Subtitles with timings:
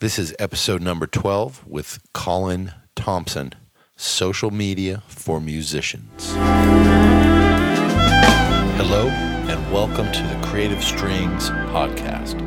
[0.00, 3.54] This is episode number 12 with Colin Thompson
[3.96, 6.34] Social Media for Musicians.
[8.76, 12.40] Hello, and welcome to the Creative Strings Podcast.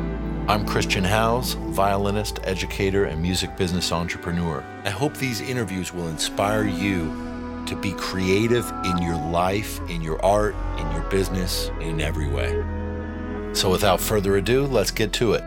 [0.48, 4.64] I'm Christian Howes, violinist, educator, and music business entrepreneur.
[4.84, 10.24] I hope these interviews will inspire you to be creative in your life, in your
[10.24, 12.52] art, in your business, in every way.
[13.52, 15.44] So, without further ado, let's get to it.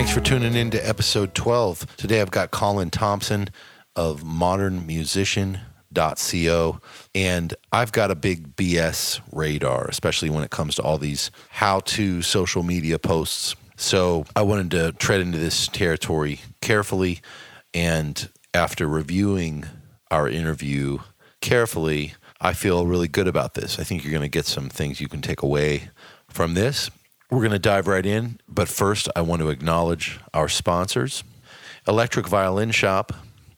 [0.00, 1.98] Thanks for tuning in to episode 12.
[1.98, 3.50] Today I've got Colin Thompson
[3.94, 6.80] of modernmusician.co
[7.14, 11.80] and I've got a big BS radar, especially when it comes to all these how
[11.80, 17.20] to social media posts so I wanted to tread into this territory carefully.
[17.74, 19.66] And after reviewing
[20.10, 21.00] our interview
[21.42, 23.78] carefully, I feel really good about this.
[23.78, 25.90] I think you're going to get some things you can take away
[26.26, 26.90] from this.
[27.30, 28.40] We're going to dive right in.
[28.48, 31.22] But first, I want to acknowledge our sponsors
[31.86, 33.12] Electric Violin Shop.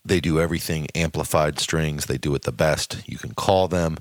[0.04, 3.02] They do everything amplified strings, they do it the best.
[3.06, 3.96] You can call them.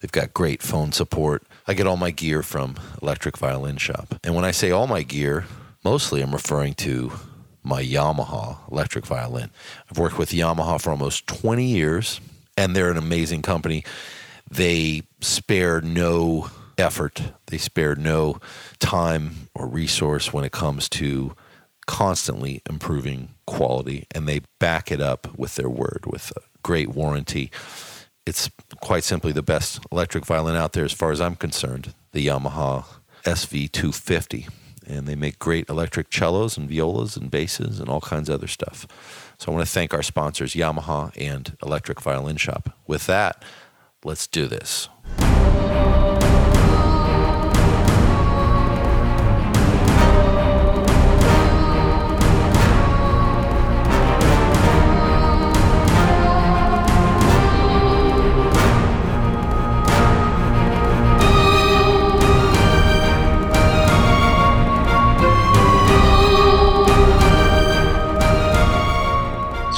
[0.00, 1.44] They've got great phone support.
[1.68, 4.14] I get all my gear from Electric Violin Shop.
[4.24, 5.44] And when I say all my gear,
[5.84, 7.12] mostly I'm referring to
[7.62, 9.50] my Yamaha electric violin.
[9.90, 12.20] I've worked with Yamaha for almost 20 years,
[12.56, 13.84] and they're an amazing company.
[14.50, 18.38] They spare no effort, they spare no
[18.78, 21.34] time or resource when it comes to
[21.86, 27.50] constantly improving quality, and they back it up with their word with great warranty
[28.26, 32.26] it's quite simply the best electric violin out there as far as I'm concerned, the
[32.26, 32.84] Yamaha
[33.24, 34.48] SV250.
[34.86, 38.48] And they make great electric cellos and violas and basses and all kinds of other
[38.48, 38.86] stuff.
[39.38, 42.76] So I want to thank our sponsors, Yamaha and Electric Violin Shop.
[42.86, 43.42] With that,
[44.04, 44.88] let's do this.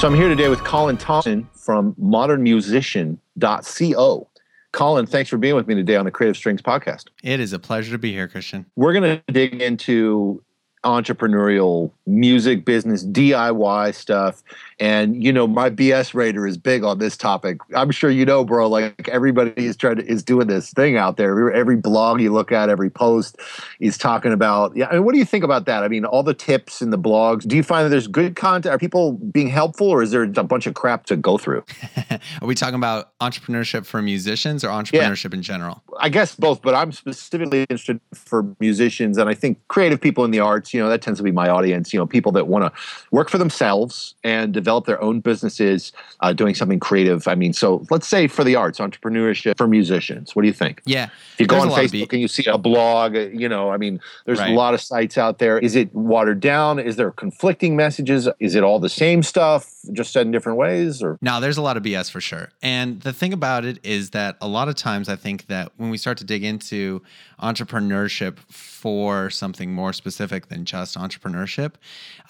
[0.05, 4.29] So I'm here today with Colin Thompson from modernmusician.co.
[4.71, 7.05] Colin, thanks for being with me today on the Creative Strings podcast.
[7.23, 8.67] It is a pleasure to be here, Christian.
[8.75, 10.43] We're going to dig into
[10.85, 14.43] entrepreneurial music business DIY stuff.
[14.79, 17.59] And you know my BS radar is big on this topic.
[17.75, 21.17] I'm sure you know bro like everybody is trying to is doing this thing out
[21.17, 21.51] there.
[21.51, 23.37] Every blog you look at every post
[23.79, 25.83] is talking about yeah I mean, what do you think about that?
[25.83, 28.73] I mean all the tips in the blogs do you find that there's good content?
[28.73, 31.63] Are people being helpful or is there a bunch of crap to go through?
[32.41, 35.37] Are we talking about entrepreneurship for musicians or entrepreneurship yeah.
[35.37, 35.83] in general?
[35.99, 40.31] I guess both but I'm specifically interested for musicians and I think creative people in
[40.31, 42.65] the arts you know that tends to be my audience you know people that want
[42.65, 42.81] to
[43.11, 47.27] work for themselves and develop their own businesses uh, doing something creative.
[47.27, 50.81] I mean so let's say for the arts entrepreneurship for musicians what do you think?
[50.85, 51.05] Yeah.
[51.33, 53.99] If you go on facebook and you see a blog uh, you know i mean
[54.25, 54.51] there's right.
[54.51, 55.57] a lot of sites out there.
[55.59, 56.79] Is it watered down?
[56.79, 58.27] Is there conflicting messages?
[58.39, 61.17] Is it all the same stuff just said in different ways or?
[61.21, 62.49] No there's a lot of bs for sure.
[62.61, 65.89] And the thing about it is that a lot of times i think that when
[65.89, 67.01] we start to dig into
[67.41, 71.75] entrepreneurship for something more specific than just entrepreneurship.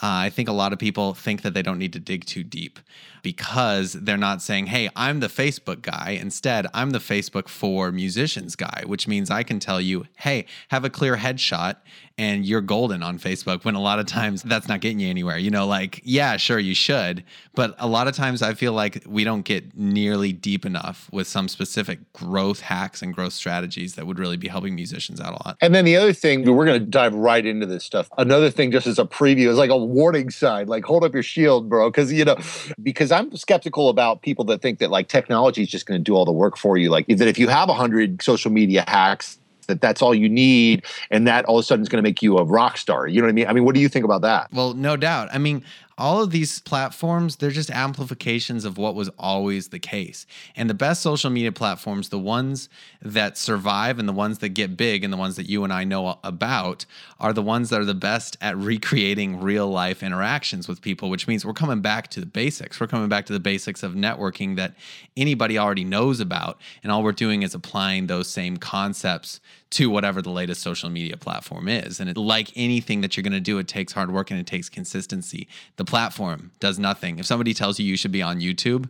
[0.02, 2.44] Uh, I think a lot of people think that they don't need to dig too
[2.44, 2.80] deep
[3.24, 6.18] because they're not saying, hey, I'm the Facebook guy.
[6.22, 10.86] Instead, I'm the Facebook for musicians guy, which means I can tell you, hey, have
[10.86, 11.78] a clear headshot
[12.18, 15.38] and you're golden on Facebook when a lot of times that's not getting you anywhere.
[15.38, 17.24] You know, like, yeah, sure, you should.
[17.56, 21.28] But a lot of times I feel like we don't get nearly deep enough with
[21.28, 25.46] some specific growth hacks and growth strategies that would really be helping musicians out a
[25.46, 25.58] lot.
[25.62, 28.10] And then the other thing, we're going to dive right into this stuff.
[28.18, 31.24] Another thing, just as a preview, is like a warning sign, like hold up your
[31.24, 31.92] shield, bro.
[31.92, 32.38] Cause, you know,
[32.82, 36.16] because I'm skeptical about people that think that like technology is just going to do
[36.16, 36.90] all the work for you.
[36.90, 40.84] Like that if you have a hundred social media hacks, that that's all you need
[41.12, 43.22] and that all of a sudden is going to make you a rock star you
[43.22, 43.48] know what i mean?
[43.48, 44.52] I mean what do you think about that?
[44.52, 45.30] Well no doubt.
[45.32, 45.64] I mean
[45.98, 50.26] all of these platforms, they're just amplifications of what was always the case.
[50.56, 52.68] And the best social media platforms, the ones
[53.02, 55.86] that survive and the ones that get big and the ones that you and I
[55.86, 56.86] know about,
[57.20, 61.28] are the ones that are the best at recreating real life interactions with people, which
[61.28, 62.80] means we're coming back to the basics.
[62.80, 64.76] We're coming back to the basics of networking that
[65.16, 66.60] anybody already knows about.
[66.84, 69.40] And all we're doing is applying those same concepts
[69.72, 72.00] to whatever the latest social media platform is.
[72.00, 74.48] And it, like anything that you're going to do, it takes hard work and it
[74.48, 75.48] takes consistency.
[75.76, 77.20] The platform does nothing.
[77.20, 78.90] If somebody tells you you should be on YouTube,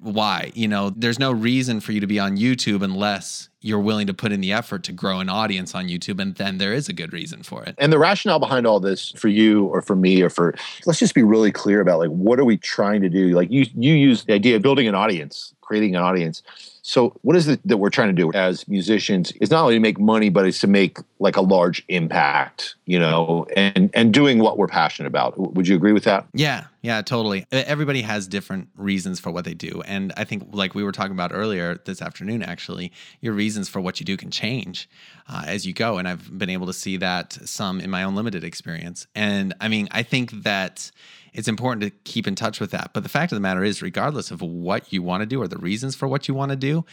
[0.00, 0.52] why?
[0.54, 4.14] You know, there's no reason for you to be on YouTube unless you're willing to
[4.14, 6.92] put in the effort to grow an audience on YouTube, and then there is a
[6.92, 7.74] good reason for it.
[7.78, 11.14] And the rationale behind all this for you or for me or for let's just
[11.14, 13.30] be really clear about like what are we trying to do?
[13.30, 16.42] Like you you use the idea of building an audience, creating an audience.
[16.82, 19.32] So what is it that we're trying to do as musicians?
[19.40, 22.98] It's not only to make money, but it's to make like a large impact, you
[22.98, 25.36] know, and and doing what we're passionate about.
[25.54, 26.26] Would you agree with that?
[26.32, 27.44] Yeah, yeah, totally.
[27.50, 29.82] Everybody has different reasons for what they do.
[29.84, 33.80] And I think, like we were talking about earlier this afternoon, actually, your reasons for
[33.80, 34.88] what you do can change
[35.28, 35.98] uh, as you go.
[35.98, 39.08] And I've been able to see that some in my own limited experience.
[39.16, 40.92] And I mean, I think that
[41.36, 42.90] it's important to keep in touch with that.
[42.94, 45.46] But the fact of the matter is, regardless of what you want to do or
[45.46, 46.84] the reasons for what you want to do,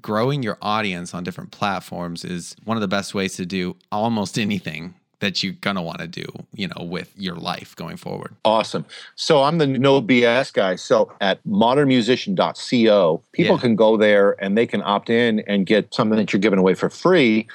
[0.00, 4.38] growing your audience on different platforms is one of the best ways to do almost
[4.38, 8.34] anything that you're gonna want to do, you know, with your life going forward.
[8.44, 8.84] Awesome.
[9.14, 10.74] So I'm the no BS guy.
[10.74, 13.60] So at modernmusician.co, people Yeah.
[13.60, 16.74] can go there and they can opt in and get something that you're giving away
[16.74, 17.46] for free,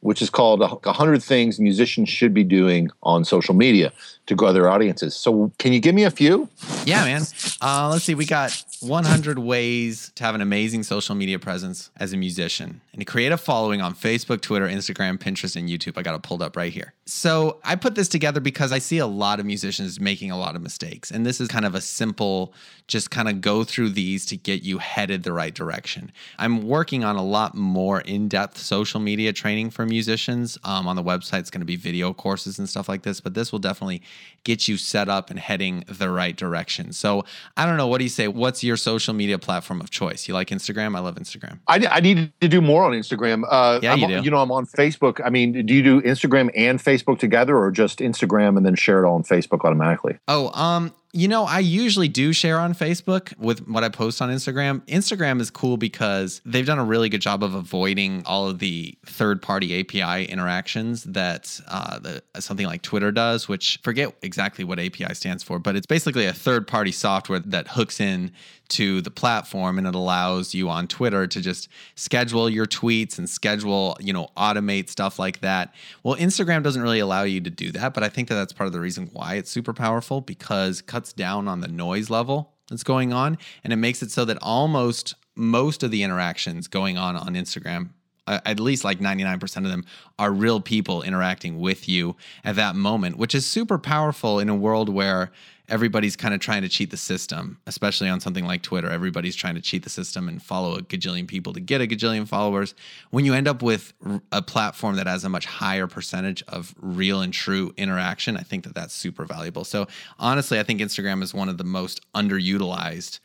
[0.00, 3.92] which is called a 100 things musicians should be doing on social media
[4.26, 5.16] to go other audiences.
[5.16, 6.48] So can you give me a few?
[6.84, 7.22] Yeah, man.
[7.60, 8.14] Uh, let's see.
[8.14, 13.00] We got 100 ways to have an amazing social media presence as a musician and
[13.00, 15.96] to create a following on Facebook, Twitter, Instagram, Pinterest, and YouTube.
[15.96, 16.92] I got it pulled up right here.
[17.06, 20.56] So I put this together because I see a lot of musicians making a lot
[20.56, 21.10] of mistakes.
[21.10, 22.52] And this is kind of a simple,
[22.88, 26.10] just kind of go through these to get you headed the right direction.
[26.38, 30.58] I'm working on a lot more in depth social media training for musicians.
[30.64, 33.34] Um, on the website, it's going to be video courses and stuff like this, but
[33.34, 34.02] this will definitely
[34.44, 36.92] get you set up and heading the right direction.
[36.92, 37.24] So
[37.56, 37.88] I don't know.
[37.88, 38.28] What do you say?
[38.28, 40.28] What's your social media platform of choice?
[40.28, 40.96] You like Instagram?
[40.96, 41.58] I love Instagram.
[41.66, 43.42] I, I need to do more on Instagram.
[43.50, 44.22] Uh, Yeah, I'm, you do.
[44.22, 45.20] You know, I'm on Facebook.
[45.24, 49.04] I mean, do you do Instagram and Facebook together or just Instagram and then share
[49.04, 50.16] it all on Facebook automatically?
[50.28, 54.28] Oh, um, you know, I usually do share on Facebook with what I post on
[54.28, 54.82] Instagram.
[54.82, 58.98] Instagram is cool because they've done a really good job of avoiding all of the
[59.06, 63.48] third-party API interactions that uh, the, something like Twitter does.
[63.48, 67.98] Which forget exactly what API stands for, but it's basically a third-party software that hooks
[67.98, 68.30] in
[68.68, 73.28] to the platform and it allows you on Twitter to just schedule your tweets and
[73.28, 75.74] schedule, you know, automate stuff like that.
[76.02, 78.66] Well, Instagram doesn't really allow you to do that, but I think that that's part
[78.66, 82.52] of the reason why it's super powerful because it cuts down on the noise level
[82.68, 86.96] that's going on and it makes it so that almost most of the interactions going
[86.96, 87.90] on on Instagram
[88.26, 89.84] at least like 99% of them
[90.18, 94.54] are real people interacting with you at that moment, which is super powerful in a
[94.54, 95.30] world where
[95.68, 98.90] everybody's kind of trying to cheat the system, especially on something like Twitter.
[98.90, 102.26] Everybody's trying to cheat the system and follow a gajillion people to get a gajillion
[102.26, 102.74] followers.
[103.10, 103.92] When you end up with
[104.32, 108.64] a platform that has a much higher percentage of real and true interaction, I think
[108.64, 109.64] that that's super valuable.
[109.64, 109.86] So
[110.18, 113.20] honestly, I think Instagram is one of the most underutilized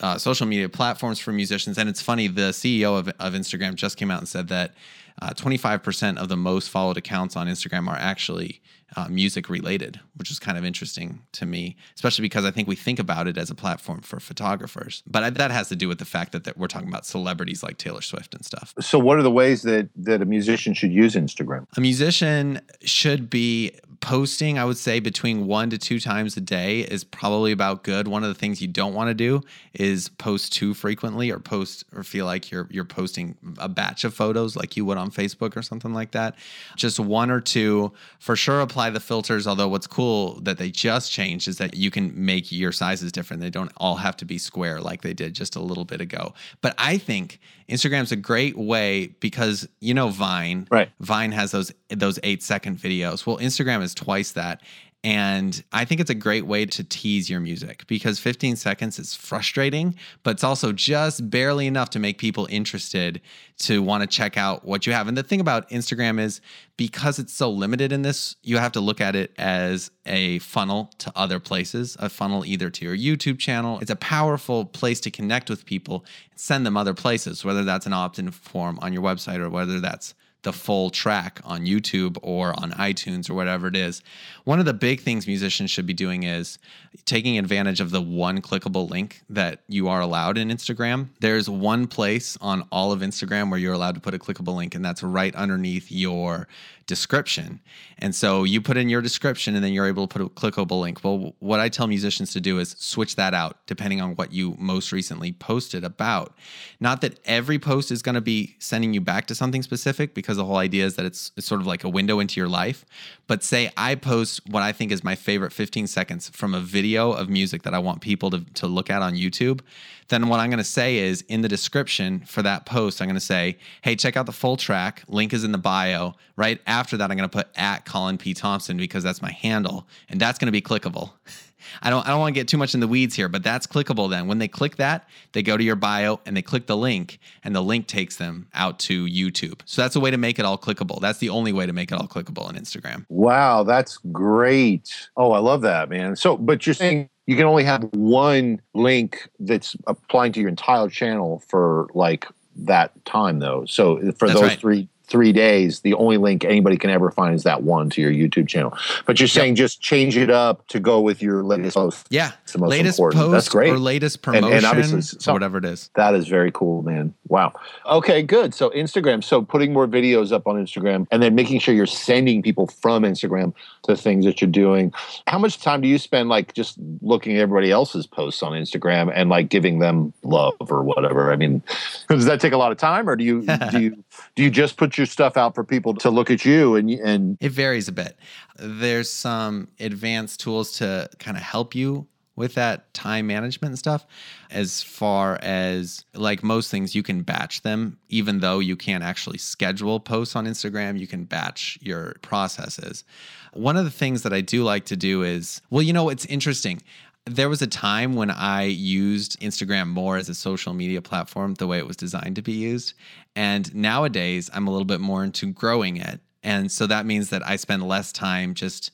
[0.00, 1.78] uh, social media platforms for musicians.
[1.78, 4.74] And it's funny, the CEO of, of Instagram just came out and said that
[5.22, 8.60] uh, 25% of the most followed accounts on Instagram are actually
[8.96, 12.76] uh, music related, which is kind of interesting to me, especially because I think we
[12.76, 15.02] think about it as a platform for photographers.
[15.06, 17.62] But I, that has to do with the fact that, that we're talking about celebrities
[17.62, 18.74] like Taylor Swift and stuff.
[18.80, 21.66] So, what are the ways that that a musician should use Instagram?
[21.76, 26.80] A musician should be posting, I would say, between one to two times a day
[26.80, 28.06] is probably about good.
[28.06, 29.40] One of the things you don't want to do
[29.72, 34.14] is post too frequently or post or feel like you're you're posting a batch of
[34.14, 36.36] photos like you would on Facebook or something like that.
[36.76, 37.92] Just one or two.
[38.18, 41.90] For sure apply the filters, although what's cool that they just changed is that you
[41.90, 43.42] can make your sizes different.
[43.42, 46.34] They don't all have to be square like they did just a little bit ago.
[46.60, 50.68] But I think Instagram's a great way because you know Vine.
[50.70, 50.90] Right.
[51.00, 53.26] Vine has those those eight second videos.
[53.26, 54.62] Well, Instagram is twice that.
[55.04, 59.14] And I think it's a great way to tease your music because 15 seconds is
[59.14, 63.20] frustrating, but it's also just barely enough to make people interested
[63.58, 65.06] to want to check out what you have.
[65.06, 66.40] And the thing about Instagram is
[66.78, 70.90] because it's so limited in this, you have to look at it as a funnel
[70.98, 73.80] to other places, a funnel either to your YouTube channel.
[73.80, 77.92] It's a powerful place to connect with people send them other places, whether that's an
[77.92, 82.58] opt in form on your website or whether that's the full track on YouTube or
[82.60, 84.02] on iTunes or whatever it is.
[84.44, 86.58] One of the big things musicians should be doing is
[87.04, 91.08] taking advantage of the one clickable link that you are allowed in Instagram.
[91.20, 94.74] There's one place on all of Instagram where you're allowed to put a clickable link,
[94.74, 96.46] and that's right underneath your
[96.86, 97.60] description.
[97.98, 100.80] And so you put in your description and then you're able to put a clickable
[100.80, 101.02] link.
[101.02, 104.54] Well, what I tell musicians to do is switch that out depending on what you
[104.58, 106.36] most recently posted about.
[106.80, 110.36] Not that every post is going to be sending you back to something specific because
[110.36, 112.84] the whole idea is that it's, it's sort of like a window into your life.
[113.26, 117.12] But say I post what I think is my favorite 15 seconds from a video
[117.12, 119.60] of music that I want people to, to look at on YouTube,
[120.08, 123.14] then what I'm going to say is in the description for that post, I'm going
[123.14, 125.02] to say, hey, check out the full track.
[125.08, 126.14] Link is in the bio.
[126.36, 128.34] Right after that, I'm going to put at Colin P.
[128.34, 131.12] Thompson because that's my handle, and that's going to be clickable.
[131.82, 133.66] I don't I don't want to get too much in the weeds here, but that's
[133.66, 134.26] clickable then.
[134.26, 137.54] When they click that, they go to your bio and they click the link and
[137.54, 139.60] the link takes them out to YouTube.
[139.64, 141.00] So that's a way to make it all clickable.
[141.00, 143.06] That's the only way to make it all clickable on Instagram.
[143.08, 145.08] Wow, that's great.
[145.16, 146.16] Oh, I love that, man.
[146.16, 150.88] So, but you're saying you can only have one link that's applying to your entire
[150.88, 153.64] channel for like that time though.
[153.66, 154.60] So for That's those right.
[154.60, 158.10] three three days, the only link anybody can ever find is that one to your
[158.10, 158.76] YouTube channel.
[159.06, 162.06] But you're saying just change it up to go with your latest post.
[162.10, 162.32] Yeah.
[162.42, 163.20] It's the most latest important.
[163.22, 163.70] post That's great.
[163.72, 165.90] or latest And- and promotion obviously or whatever it is.
[165.94, 167.12] That is very cool, man.
[167.28, 167.52] Wow.
[167.86, 168.54] Okay, good.
[168.54, 169.22] So Instagram.
[169.22, 173.02] So putting more videos up on Instagram and then making sure you're sending people from
[173.02, 173.52] Instagram
[173.84, 174.92] to things that you're doing.
[175.26, 179.12] How much time do you spend like just looking at everybody else's posts on Instagram
[179.14, 181.32] and like giving them love or whatever?
[181.32, 181.62] I mean,
[182.08, 184.04] does that take a lot of time or do you do you
[184.36, 187.36] do you just put your stuff out for people to look at you and and
[187.40, 188.16] It varies a bit.
[188.56, 192.06] There's some advanced tools to kind of help you
[192.36, 194.06] with that time management and stuff.
[194.50, 199.38] As far as like most things, you can batch them, even though you can't actually
[199.38, 203.04] schedule posts on Instagram, you can batch your processes.
[203.52, 206.26] One of the things that I do like to do is, well, you know, it's
[206.26, 206.82] interesting.
[207.26, 211.66] There was a time when I used Instagram more as a social media platform, the
[211.66, 212.92] way it was designed to be used.
[213.34, 216.20] And nowadays, I'm a little bit more into growing it.
[216.42, 218.90] And so that means that I spend less time just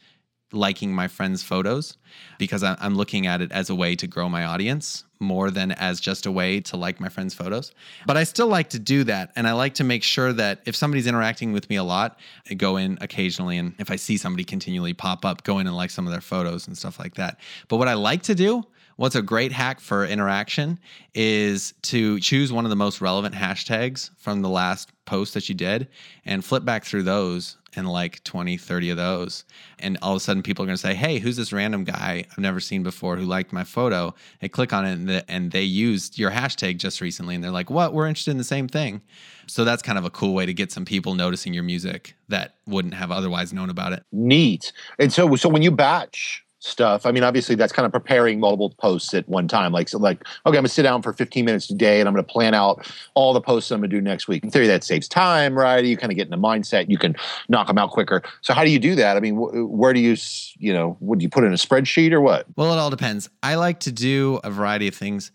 [0.52, 1.96] liking my friends' photos
[2.38, 6.00] because I'm looking at it as a way to grow my audience more than as
[6.00, 7.72] just a way to like my friends' photos.
[8.06, 9.32] But I still like to do that.
[9.36, 12.18] And I like to make sure that if somebody's interacting with me a lot,
[12.50, 13.58] I go in occasionally.
[13.58, 16.22] And if I see somebody continually pop up, go in and like some of their
[16.22, 17.38] photos and stuff like that.
[17.68, 18.64] But what I like to do,
[18.96, 20.78] what's a great hack for interaction,
[21.14, 25.54] is to choose one of the most relevant hashtags from the last post that you
[25.54, 25.88] did
[26.24, 29.44] and flip back through those and like 20, 30 of those.
[29.78, 32.24] And all of a sudden, people are going to say, Hey, who's this random guy
[32.30, 34.14] I've never seen before who liked my photo?
[34.40, 37.34] They click on it and, the, and they used your hashtag just recently.
[37.34, 37.94] And they're like, What?
[37.94, 39.00] We're interested in the same thing.
[39.46, 42.56] So that's kind of a cool way to get some people noticing your music that
[42.66, 44.04] wouldn't have otherwise known about it.
[44.12, 44.72] neat.
[44.98, 48.70] And so so when you batch stuff, I mean obviously that's kind of preparing multiple
[48.78, 49.72] posts at one time.
[49.72, 52.22] Like so like okay, I'm to sit down for 15 minutes today and I'm to
[52.22, 54.44] plan out all the posts I'm to do next week.
[54.44, 55.84] In theory that saves time, right?
[55.84, 57.16] You kind of get in the mindset, you can
[57.48, 58.22] knock them out quicker.
[58.42, 59.16] So how do you do that?
[59.16, 60.16] I mean, wh- where do you,
[60.58, 62.46] you know, would you put in a spreadsheet or what?
[62.56, 63.28] Well, it all depends.
[63.42, 65.32] I like to do a variety of things.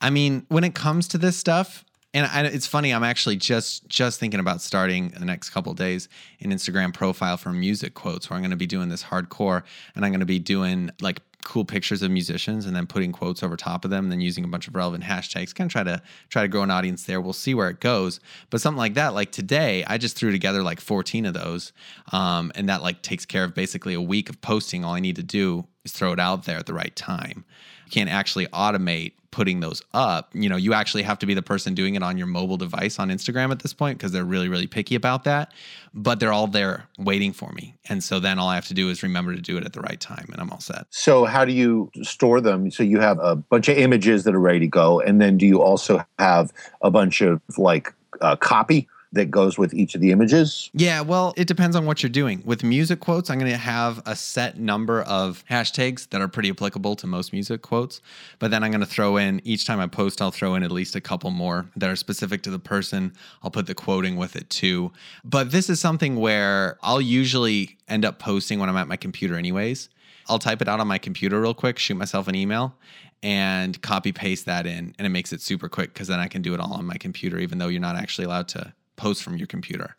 [0.00, 3.86] I mean, when it comes to this stuff, and I, it's funny, I'm actually just
[3.88, 6.08] just thinking about starting in the next couple days
[6.40, 10.04] an Instagram profile for music quotes, where I'm going to be doing this hardcore, and
[10.04, 13.56] I'm going to be doing like cool pictures of musicians and then putting quotes over
[13.56, 15.54] top of them and then using a bunch of relevant hashtags.
[15.54, 17.20] Kind of try to try to grow an audience there.
[17.20, 18.20] We'll see where it goes.
[18.48, 21.72] But something like that like today i just threw together like 14 of those
[22.12, 24.84] um, and that like takes care of basically a week of posting.
[24.84, 27.44] All i need to do throw it out there at the right time.
[27.86, 30.30] You can't actually automate putting those up.
[30.32, 33.00] You know you actually have to be the person doing it on your mobile device
[33.00, 35.52] on instagram at this point because they're really really picky about that
[35.92, 37.74] but they're all there waiting for me.
[37.88, 39.80] And so then all i have to do is remember to do it at the
[39.80, 40.86] right time and i'm all set.
[40.90, 42.70] So how do you store them?
[42.70, 45.46] So you have a bunch of images that are ready to go, and then do
[45.46, 50.10] you also have a bunch of like uh, copy that goes with each of the
[50.10, 50.70] images?
[50.72, 52.42] Yeah, well, it depends on what you're doing.
[52.44, 56.50] With music quotes, I'm going to have a set number of hashtags that are pretty
[56.50, 58.00] applicable to most music quotes.
[58.38, 60.70] But then I'm going to throw in each time I post, I'll throw in at
[60.70, 63.12] least a couple more that are specific to the person.
[63.42, 64.92] I'll put the quoting with it too.
[65.24, 69.36] But this is something where I'll usually end up posting when I'm at my computer,
[69.36, 69.88] anyways.
[70.28, 72.74] I'll type it out on my computer real quick, shoot myself an email,
[73.22, 74.94] and copy paste that in.
[74.98, 76.96] And it makes it super quick because then I can do it all on my
[76.96, 79.96] computer, even though you're not actually allowed to post from your computer.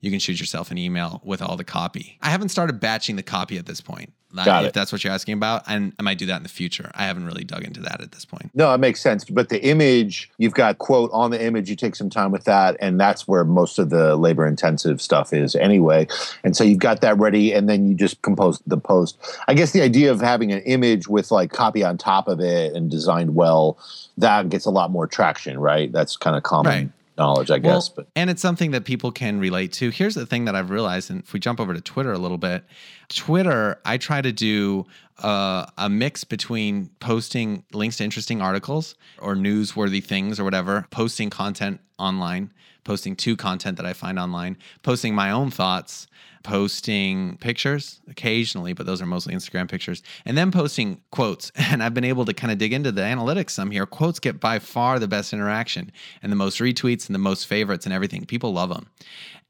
[0.00, 2.18] You can shoot yourself an email with all the copy.
[2.22, 4.12] I haven't started batching the copy at this point.
[4.34, 4.74] Got if it.
[4.74, 6.90] that's what you're asking about, and I might do that in the future.
[6.94, 8.50] I haven't really dug into that at this point.
[8.54, 9.24] No, it makes sense.
[9.24, 12.76] But the image, you've got quote on the image, you take some time with that,
[12.78, 16.06] and that's where most of the labor intensive stuff is anyway.
[16.44, 19.16] And so you've got that ready, and then you just compose the post.
[19.48, 22.74] I guess the idea of having an image with like copy on top of it
[22.74, 23.78] and designed well,
[24.18, 25.90] that gets a lot more traction, right?
[25.90, 26.90] That's kind of common Right.
[27.18, 27.90] Knowledge, I guess.
[27.90, 29.90] Well, but and it's something that people can relate to.
[29.90, 32.38] Here's the thing that I've realized, and if we jump over to Twitter a little
[32.38, 32.64] bit,
[33.08, 34.86] Twitter, I try to do
[35.22, 41.30] uh, a mix between posting links to interesting articles or newsworthy things or whatever, posting
[41.30, 42.52] content online,
[42.84, 46.06] posting to content that I find online, posting my own thoughts,
[46.42, 51.52] posting pictures occasionally, but those are mostly Instagram pictures, and then posting quotes.
[51.70, 53.84] And I've been able to kind of dig into the analytics some here.
[53.84, 55.92] Quotes get by far the best interaction
[56.22, 58.24] and the most retweets and the most favorites and everything.
[58.24, 58.88] People love them.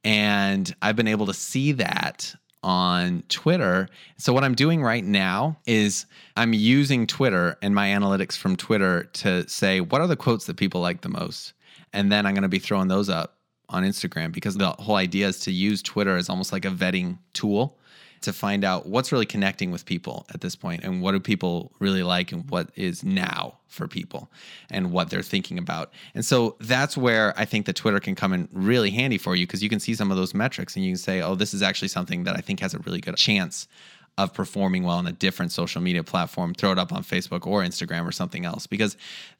[0.02, 3.88] And I've been able to see that on Twitter.
[4.16, 6.06] So, what I'm doing right now is
[6.36, 10.56] I'm using Twitter and my analytics from Twitter to say, what are the quotes that
[10.56, 11.52] people like the most?
[11.98, 13.38] And then I'm going to be throwing those up
[13.68, 17.18] on Instagram because the whole idea is to use Twitter as almost like a vetting
[17.32, 17.76] tool
[18.20, 21.72] to find out what's really connecting with people at this point and what do people
[21.80, 24.30] really like and what is now for people
[24.70, 25.92] and what they're thinking about.
[26.14, 29.44] And so that's where I think that Twitter can come in really handy for you
[29.44, 31.62] because you can see some of those metrics and you can say, oh, this is
[31.62, 33.66] actually something that I think has a really good chance
[34.18, 37.62] of performing well on a different social media platform, throw it up on Facebook or
[37.62, 38.66] Instagram or something else.
[38.66, 38.96] Because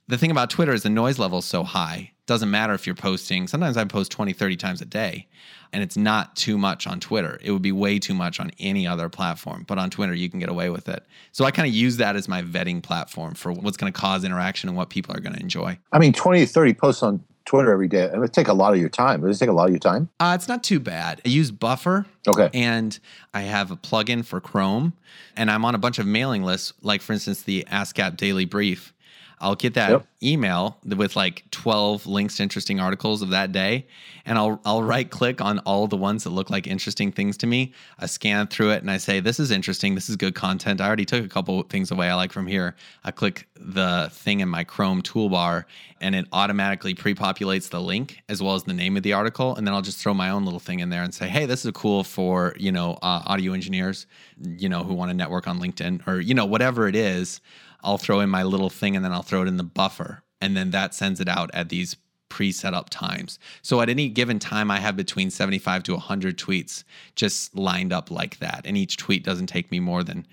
[0.07, 2.13] the thing about Twitter is the noise level is so high.
[2.27, 5.27] Doesn't matter if you're posting, sometimes I post 20, 30 times a day,
[5.73, 7.41] and it's not too much on Twitter.
[7.43, 10.39] It would be way too much on any other platform, but on Twitter, you can
[10.39, 11.05] get away with it.
[11.33, 14.25] So I kind of use that as my vetting platform for what's going to cause
[14.25, 15.79] interaction and what people are going to enjoy.
[15.91, 18.03] I mean, 20 to 30 posts on Twitter every day.
[18.03, 19.23] It would take a lot of your time.
[19.23, 20.11] Does it take a lot of your time?
[20.21, 21.23] Uh, it's not too bad.
[21.25, 22.05] I use Buffer.
[22.29, 22.51] Okay.
[22.53, 22.99] And
[23.33, 24.93] I have a plugin for Chrome,
[25.35, 28.93] and I'm on a bunch of mailing lists, like for instance the ASCAP Daily Brief.
[29.41, 30.07] I'll get that yep.
[30.23, 33.87] email with like 12 links to interesting articles of that day.
[34.27, 37.47] And I'll, I'll right click on all the ones that look like interesting things to
[37.47, 37.73] me.
[37.99, 39.95] I scan through it and I say, this is interesting.
[39.95, 40.81] This is good content.
[40.81, 42.75] I already took a couple things away I like from here.
[43.05, 45.65] I click the thing in my Chrome toolbar
[46.01, 49.55] and it automatically pre populates the link as well as the name of the article.
[49.57, 51.65] And then I'll just throw my own little thing in there and say, hey, this
[51.65, 54.07] is cool for, you know, uh, audio engineers,
[54.41, 57.41] you know, who want to network on LinkedIn or, you know, whatever it is.
[57.83, 60.23] I'll throw in my little thing and then I'll throw it in the buffer.
[60.41, 61.97] And then that sends it out at these
[62.29, 63.39] pre set up times.
[63.63, 68.11] So at any given time, I have between 75 to 100 tweets just lined up
[68.11, 68.63] like that.
[68.65, 70.27] And each tweet doesn't take me more than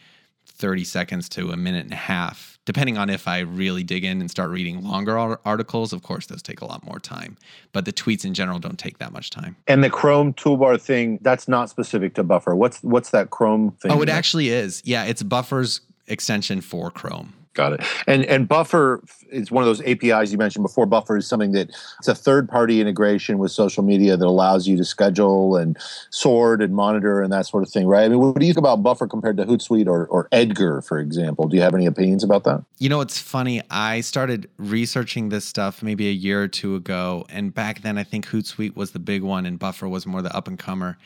[0.48, 4.22] 30 seconds to a minute and a half, depending on if I really dig in
[4.22, 5.92] and start reading longer articles.
[5.92, 7.38] Of course, those take a lot more time,
[7.74, 9.58] but the tweets in general don't take that much time.
[9.68, 12.56] And the Chrome toolbar thing, that's not specific to Buffer.
[12.56, 13.92] What's what's that Chrome thing?
[13.92, 14.82] Oh, it actually is.
[14.86, 17.34] Yeah, it's Buffer's extension for Chrome.
[17.56, 17.84] Got it.
[18.06, 20.86] And and Buffer is one of those APIs you mentioned before.
[20.86, 24.76] Buffer is something that it's a third party integration with social media that allows you
[24.76, 25.78] to schedule and
[26.10, 28.04] sort and monitor and that sort of thing, right?
[28.04, 31.00] I mean, what do you think about Buffer compared to Hootsuite or, or Edgar, for
[31.00, 31.48] example?
[31.48, 32.62] Do you have any opinions about that?
[32.78, 33.62] You know, it's funny.
[33.72, 38.04] I started researching this stuff maybe a year or two ago, and back then I
[38.04, 40.98] think Hootsuite was the big one, and Buffer was more the up and comer.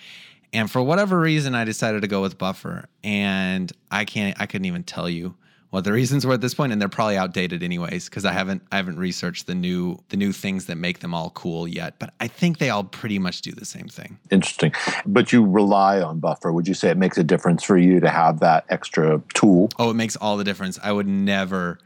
[0.52, 4.36] And for whatever reason, I decided to go with Buffer, and I can't.
[4.42, 5.36] I couldn't even tell you
[5.70, 8.62] what the reasons were at this point and they're probably outdated anyways because i haven't
[8.72, 12.14] i haven't researched the new the new things that make them all cool yet but
[12.20, 14.18] i think they all pretty much do the same thing.
[14.32, 14.74] Interesting.
[15.06, 16.52] But you rely on buffer.
[16.52, 19.70] Would you say it makes a difference for you to have that extra tool?
[19.78, 20.80] Oh it makes all the difference.
[20.82, 21.80] I would never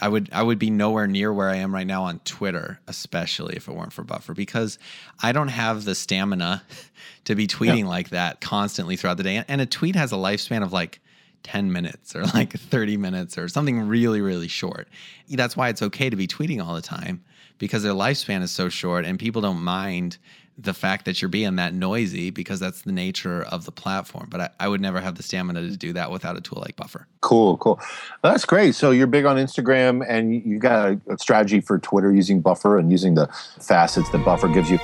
[0.00, 3.56] I would I would be nowhere near where I am right now on Twitter, especially
[3.56, 4.78] if it weren't for Buffer, because
[5.22, 6.62] I don't have the stamina
[7.24, 7.86] to be tweeting yeah.
[7.86, 9.44] like that constantly throughout the day.
[9.46, 11.00] And a tweet has a lifespan of like
[11.42, 14.88] 10 minutes or like 30 minutes or something really, really short.
[15.28, 17.24] That's why it's okay to be tweeting all the time
[17.58, 20.18] because their lifespan is so short and people don't mind
[20.58, 24.26] the fact that you're being that noisy because that's the nature of the platform.
[24.30, 26.76] But I, I, would never have the stamina to do that without a tool like
[26.76, 27.06] Buffer.
[27.22, 27.80] Cool, cool.
[28.22, 28.74] That's great.
[28.74, 32.78] So you're big on Instagram and you got a, a strategy for Twitter using Buffer
[32.78, 33.26] and using the
[33.60, 34.78] facets that Buffer gives you.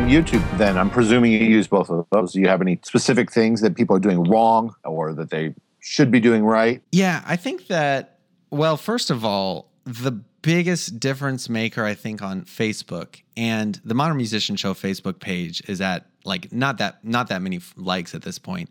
[0.00, 2.32] YouTube, then I'm presuming you use both of those.
[2.32, 6.10] Do you have any specific things that people are doing wrong or that they should
[6.10, 6.82] be doing right?
[6.92, 8.18] Yeah, I think that,
[8.50, 14.16] well, first of all, the biggest difference maker, I think, on Facebook and the Modern
[14.16, 18.38] Musician Show Facebook page is at like not that not that many likes at this
[18.38, 18.70] point.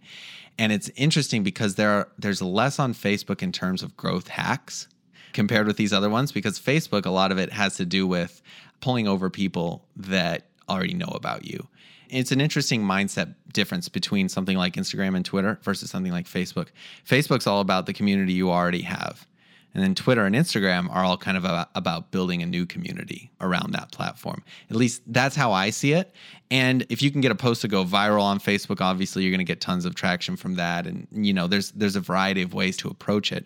[0.58, 4.88] And it's interesting because there are, there's less on Facebook in terms of growth hacks
[5.34, 8.42] compared with these other ones because Facebook, a lot of it has to do with
[8.80, 11.68] pulling over people that already know about you.
[12.10, 16.68] It's an interesting mindset difference between something like Instagram and Twitter versus something like Facebook.
[17.08, 19.26] Facebook's all about the community you already have.
[19.74, 23.72] And then Twitter and Instagram are all kind of about building a new community around
[23.72, 24.44] that platform.
[24.70, 26.14] At least that's how I see it.
[26.50, 29.40] And if you can get a post to go viral on Facebook, obviously you're going
[29.40, 30.86] to get tons of traction from that.
[30.88, 33.46] And you know, there's there's a variety of ways to approach it.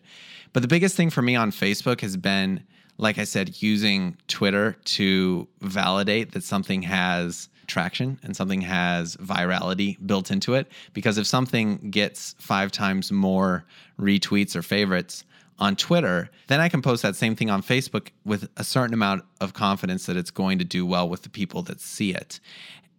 [0.51, 2.63] But the biggest thing for me on Facebook has been,
[2.97, 9.97] like I said, using Twitter to validate that something has traction and something has virality
[10.05, 10.67] built into it.
[10.93, 13.65] Because if something gets five times more
[13.99, 15.23] retweets or favorites
[15.57, 19.23] on Twitter, then I can post that same thing on Facebook with a certain amount
[19.41, 22.39] of confidence that it's going to do well with the people that see it.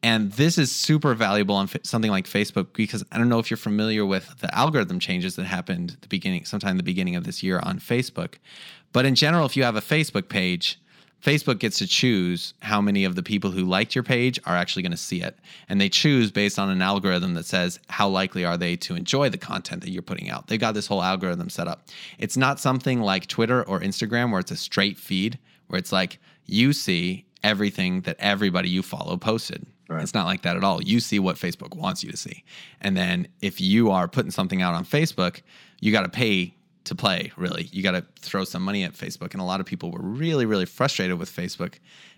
[0.03, 3.57] And this is super valuable on something like Facebook because I don't know if you're
[3.57, 7.61] familiar with the algorithm changes that happened the beginning, sometime the beginning of this year
[7.63, 8.35] on Facebook.
[8.93, 10.79] But in general, if you have a Facebook page,
[11.23, 14.83] Facebook gets to choose how many of the people who liked your page are actually
[14.83, 15.37] going to see it.
[15.69, 19.29] And they choose based on an algorithm that says how likely are they to enjoy
[19.31, 20.47] the content that you're putting out.
[20.47, 21.89] They've got this whole algorithm set up.
[22.19, 26.19] It's not something like Twitter or Instagram where it's a straight feed, where it's like
[26.45, 29.67] you see everything that everybody you follow posted.
[29.89, 30.03] Right.
[30.03, 30.83] It's not like that at all.
[30.83, 32.45] You see what Facebook wants you to see.
[32.81, 35.43] And then if you are putting something out on Facebook,
[35.81, 37.69] you got to pay to play, really.
[37.73, 39.33] You got to throw some money at Facebook.
[39.33, 41.75] And a lot of people were really, really frustrated with Facebook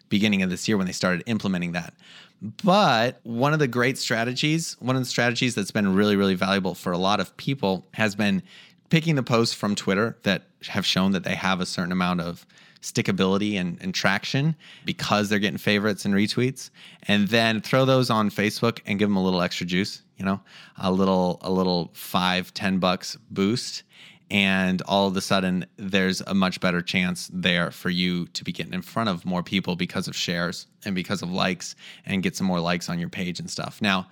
[0.08, 1.94] beginning of this year when they started implementing that.
[2.40, 6.74] But one of the great strategies, one of the strategies that's been really, really valuable
[6.74, 8.42] for a lot of people has been
[8.90, 12.46] picking the posts from Twitter that have shown that they have a certain amount of
[12.82, 16.70] stickability and, and traction because they're getting favorites and retweets.
[17.04, 20.40] And then throw those on facebook and give them a little extra juice you know
[20.76, 23.84] a little a little five ten bucks boost.
[24.30, 28.52] And all of a sudden there's a much better chance there for you to be
[28.52, 32.36] getting in front of more people because of shares and because of likes and get
[32.36, 33.80] some more likes on your page and stuff.
[33.80, 34.06] Now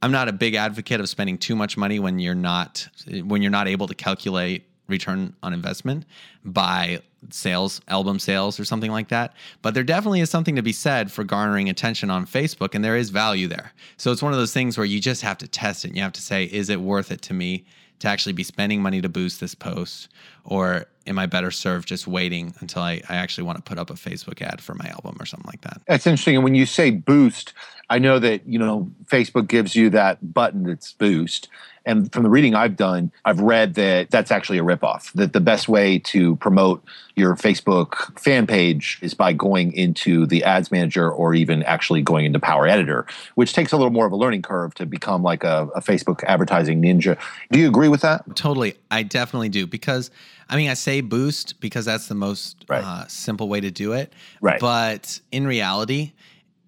[0.00, 2.88] i'm not a big advocate of spending too much money when you're not
[3.24, 6.04] when you're not able to calculate return on investment
[6.44, 7.00] by
[7.30, 9.34] sales, album sales, or something like that.
[9.62, 12.96] But there definitely is something to be said for garnering attention on Facebook, and there
[12.96, 13.72] is value there.
[13.96, 15.88] So it's one of those things where you just have to test it.
[15.88, 17.64] And you have to say, is it worth it to me
[18.00, 20.08] to actually be spending money to boost this post?
[20.44, 23.90] Or am I better served just waiting until I, I actually want to put up
[23.90, 25.82] a Facebook ad for my album or something like that?
[25.86, 26.36] That's interesting.
[26.36, 27.52] And when you say boost,
[27.90, 31.48] I know that, you know, Facebook gives you that button that's boost.
[31.84, 35.12] And from the reading I've done, I've read that that's actually a ripoff.
[35.14, 36.82] That the best way to promote
[37.16, 42.24] your Facebook fan page is by going into the ads manager or even actually going
[42.24, 45.42] into Power Editor, which takes a little more of a learning curve to become like
[45.42, 47.18] a, a Facebook advertising ninja.
[47.50, 48.36] Do you agree with that?
[48.36, 48.74] Totally.
[48.90, 50.10] I definitely do because
[50.52, 52.84] I mean, I say boost because that's the most right.
[52.84, 54.12] uh, simple way to do it.
[54.42, 54.60] Right.
[54.60, 56.12] But in reality,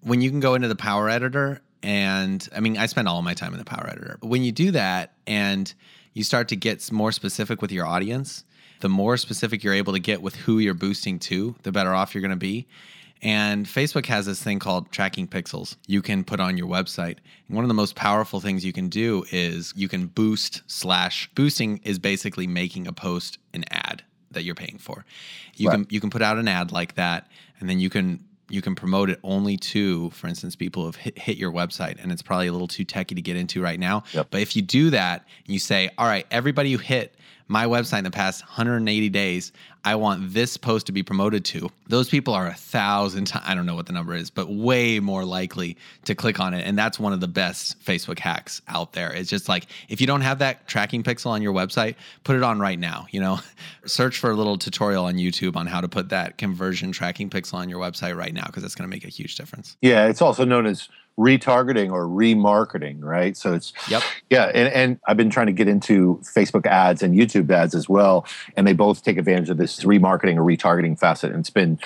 [0.01, 3.35] when you can go into the Power Editor and I mean, I spend all my
[3.35, 4.17] time in the Power Editor.
[4.19, 5.71] But when you do that and
[6.13, 8.43] you start to get more specific with your audience,
[8.79, 12.15] the more specific you're able to get with who you're boosting to, the better off
[12.15, 12.67] you're going to be.
[13.25, 17.17] And Facebook has this thing called tracking pixels you can put on your website.
[17.47, 21.27] And one of the most powerful things you can do is you can boost slash
[21.33, 25.05] boosting is basically making a post an ad that you're paying for.
[25.55, 25.75] You right.
[25.75, 27.27] can you can put out an ad like that
[27.59, 30.95] and then you can you can promote it only to, for instance, people who have
[30.95, 33.79] hit, hit, your website, and it's probably a little too techy to get into right
[33.79, 34.03] now.
[34.13, 34.27] Yep.
[34.29, 37.15] But if you do that and you say, all right, everybody who hit
[37.47, 39.51] my website in the past 180 days,
[39.85, 41.69] I want this post to be promoted to.
[41.87, 44.99] Those people are a thousand times, I don't know what the number is, but way
[44.99, 46.65] more likely to click on it.
[46.65, 49.13] And that's one of the best Facebook hacks out there.
[49.13, 51.93] It's just like, if you don't have that tracking pixel on your website,
[52.23, 53.05] put it on right now.
[53.11, 53.39] You know,
[53.85, 57.53] search for a little tutorial on YouTube on how to put that conversion tracking pixel
[57.53, 59.77] on your website right now, because that's going to make a huge difference.
[59.81, 60.07] Yeah.
[60.07, 63.37] It's also known as retargeting or remarketing, right?
[63.37, 64.03] So it's yep.
[64.29, 67.87] yeah, and, and I've been trying to get into Facebook ads and YouTube ads as
[67.87, 68.25] well,
[68.57, 71.31] and they both take advantage of this remarketing or retargeting facet.
[71.31, 71.79] And it's been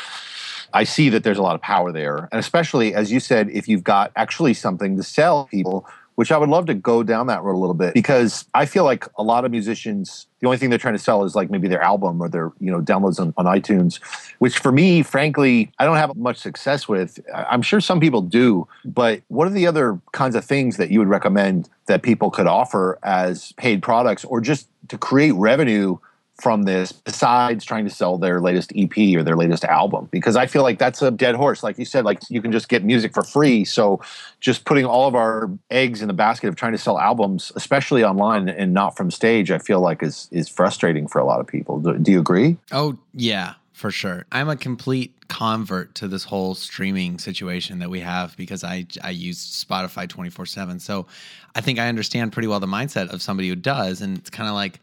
[0.74, 2.30] I see that there's a lot of power there.
[2.32, 5.88] And especially as you said, if you've got actually something to sell people
[6.20, 8.84] which I would love to go down that road a little bit because I feel
[8.84, 11.70] like a lot of musicians, the only thing they're trying to sell is like maybe
[11.70, 14.04] their album or their, you know, downloads on, on iTunes,
[14.40, 17.22] which for me, frankly, I don't have much success with.
[17.34, 21.00] I'm sure some people do, but what are the other kinds of things that you
[21.00, 25.98] would recommend that people could offer as paid products or just to create revenue
[26.42, 30.46] from this besides trying to sell their latest EP or their latest album because I
[30.46, 31.64] feel like that's a dead horse.
[31.64, 33.66] Like you said like you can just get music for free.
[33.66, 34.02] So
[34.40, 38.04] just putting all of our eggs in the basket of trying to sell albums especially
[38.04, 41.48] online and not from stage I feel like is is frustrating for a lot of
[41.48, 41.80] people.
[41.80, 42.58] Do, do you agree?
[42.72, 44.26] Oh yeah for sure.
[44.34, 49.12] I'm a complete convert to this whole streaming situation that we have because I I
[49.12, 50.82] use Spotify 24/7.
[50.82, 51.08] So
[51.56, 54.50] I think I understand pretty well the mindset of somebody who does and it's kind
[54.50, 54.82] of like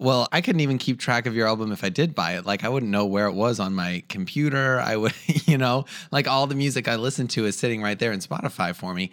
[0.00, 2.46] well, I couldn't even keep track of your album if I did buy it.
[2.46, 4.80] Like I wouldn't know where it was on my computer.
[4.80, 5.12] I would,
[5.46, 8.74] you know, like all the music I listen to is sitting right there in Spotify
[8.74, 9.10] for me.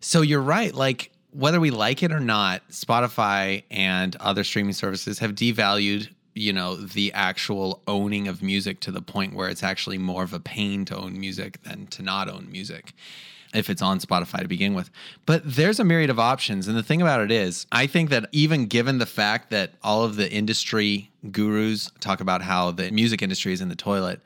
[0.00, 0.74] So you're right.
[0.74, 6.52] Like whether we like it or not, Spotify and other streaming services have devalued you
[6.52, 10.38] know the actual owning of music to the point where it's actually more of a
[10.40, 12.94] pain to own music than to not own music
[13.54, 14.90] if it's on Spotify to begin with.
[15.26, 16.68] But there's a myriad of options.
[16.68, 20.04] And the thing about it is, I think that even given the fact that all
[20.04, 24.20] of the industry gurus talk about how the music industry is in the toilet,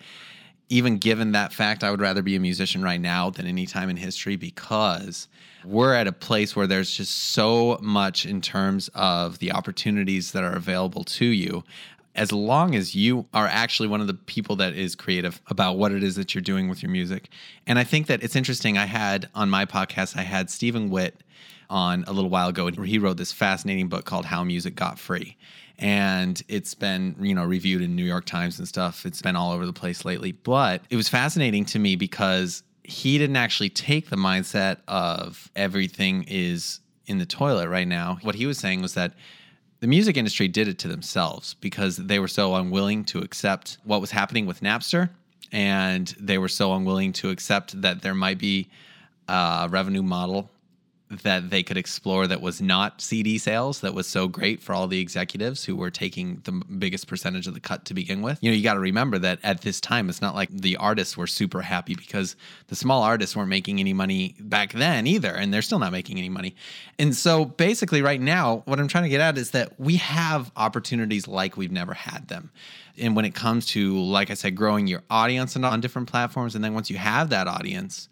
[0.69, 3.91] even given that fact, I would rather be a musician right now than any time
[3.91, 5.29] in history because
[5.65, 10.45] we're at a place where there's just so much in terms of the opportunities that
[10.45, 11.65] are available to you
[12.15, 15.93] as long as you are actually one of the people that is creative about what
[15.93, 17.29] it is that you're doing with your music.
[17.67, 18.79] And I think that it's interesting.
[18.79, 21.23] I had on my podcast, I had Stephen Witt
[21.69, 24.99] on a little while ago, where he wrote this fascinating book called How Music Got
[24.99, 25.37] Free.
[25.79, 29.05] And it's been, you know, reviewed in New York Times and stuff.
[29.05, 30.33] It's been all over the place lately.
[30.33, 36.27] But it was fascinating to me because he didn't actually take the mindset of everything
[36.29, 38.19] is in the toilet right now.
[38.23, 39.15] What he was saying was that
[39.85, 44.01] the music industry did it to themselves because they were so unwilling to accept what
[44.01, 45.11] was happening with Napster
[45.53, 48.67] and they were so unwilling to accept that there might be
[49.29, 50.49] a revenue model
[51.23, 54.87] that they could explore that was not CD sales that was so great for all
[54.87, 58.39] the executives who were taking the biggest percentage of the cut to begin with.
[58.43, 61.17] You know, you got to remember that at this time it's not like the artists
[61.17, 62.37] were super happy because
[62.69, 66.19] the small artists weren't making any money back then either and they're still not making
[66.19, 66.55] any money.
[66.99, 70.51] And so basically right now what I'm trying to get at is that we have
[70.57, 72.51] opportunities like we've never had them.
[72.97, 76.65] And when it comes to like I said growing your audience on different platforms and
[76.65, 78.09] then once you have that audience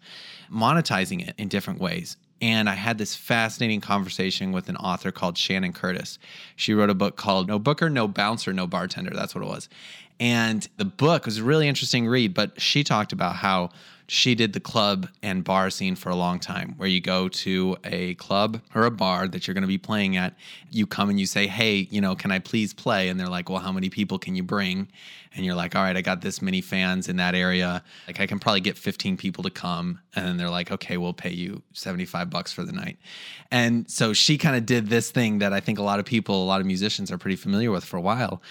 [0.51, 5.37] monetizing it in different ways and I had this fascinating conversation with an author called
[5.37, 6.19] Shannon Curtis.
[6.57, 9.11] She wrote a book called No Booker, No Bouncer, No Bartender.
[9.11, 9.69] That's what it was.
[10.19, 13.69] And the book was a really interesting read, but she talked about how
[14.13, 17.75] she did the club and bar scene for a long time where you go to
[17.83, 20.35] a club or a bar that you're going to be playing at.
[20.69, 23.09] You come and you say hey you know can i please play?
[23.09, 24.87] And they're like well how many people can you bring?
[25.35, 27.83] And you're like all right i got this many fans in that area.
[28.05, 29.99] Like i can probably get 15 people to come.
[30.15, 32.99] And then they're like okay we'll pay you 75 bucks for the night.
[33.49, 36.43] And so she kind of did this thing that i think a lot of people
[36.43, 38.43] a lot of musicians are pretty familiar with for a while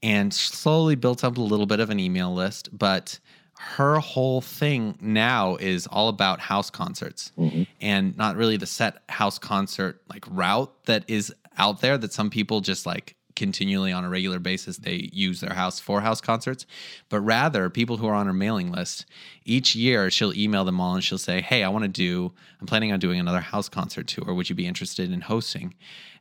[0.00, 3.18] and slowly built up a little bit of an email list but
[3.58, 7.64] her whole thing now is all about house concerts mm-hmm.
[7.80, 12.30] and not really the set house concert like route that is out there that some
[12.30, 16.66] people just like continually on a regular basis they use their house for house concerts.
[17.08, 19.06] But rather people who are on her mailing list
[19.44, 22.66] each year she'll email them all and she'll say hey i want to do i'm
[22.66, 24.34] planning on doing another house concert tour.
[24.34, 25.74] Would you be interested in hosting?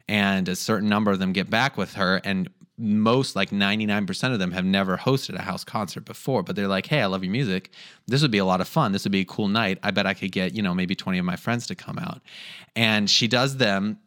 [0.09, 4.39] And a certain number of them get back with her and most like 99% of
[4.39, 7.31] them have never hosted a house concert before but they're like hey i love your
[7.31, 7.71] music.
[8.07, 8.91] This would be a lot of fun.
[8.91, 9.79] This would be a cool night.
[9.83, 12.21] I bet i could get you know maybe 20 of my friends to come out.
[12.75, 13.99] And she does them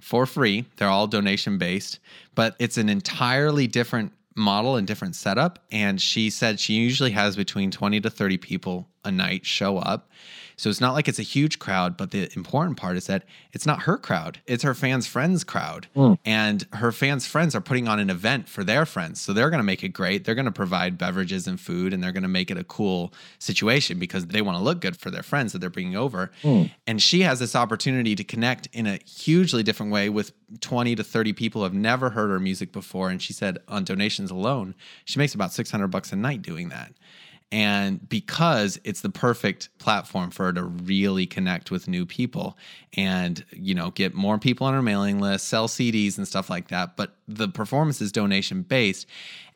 [0.00, 0.64] for free.
[0.76, 2.00] They're all donation based
[2.34, 5.58] but it's an entirely different model and different setup.
[5.70, 10.10] And she said she usually has between 20 to 30 people a night show up
[10.60, 13.64] so it's not like it's a huge crowd, but the important part is that it's
[13.64, 15.86] not her crowd, it's her fans' friends' crowd.
[15.96, 16.18] Mm.
[16.26, 19.22] And her fans' friends are putting on an event for their friends.
[19.22, 20.26] So they're going to make it great.
[20.26, 23.14] They're going to provide beverages and food and they're going to make it a cool
[23.38, 26.30] situation because they want to look good for their friends that they're bringing over.
[26.42, 26.70] Mm.
[26.86, 31.02] And she has this opportunity to connect in a hugely different way with 20 to
[31.02, 33.08] 30 people who have never heard her music before.
[33.08, 34.74] And she said on donations alone,
[35.06, 36.92] she makes about 600 bucks a night doing that
[37.52, 42.56] and because it's the perfect platform for her to really connect with new people
[42.96, 46.68] and you know get more people on her mailing list sell cds and stuff like
[46.68, 49.06] that but the performance is donation based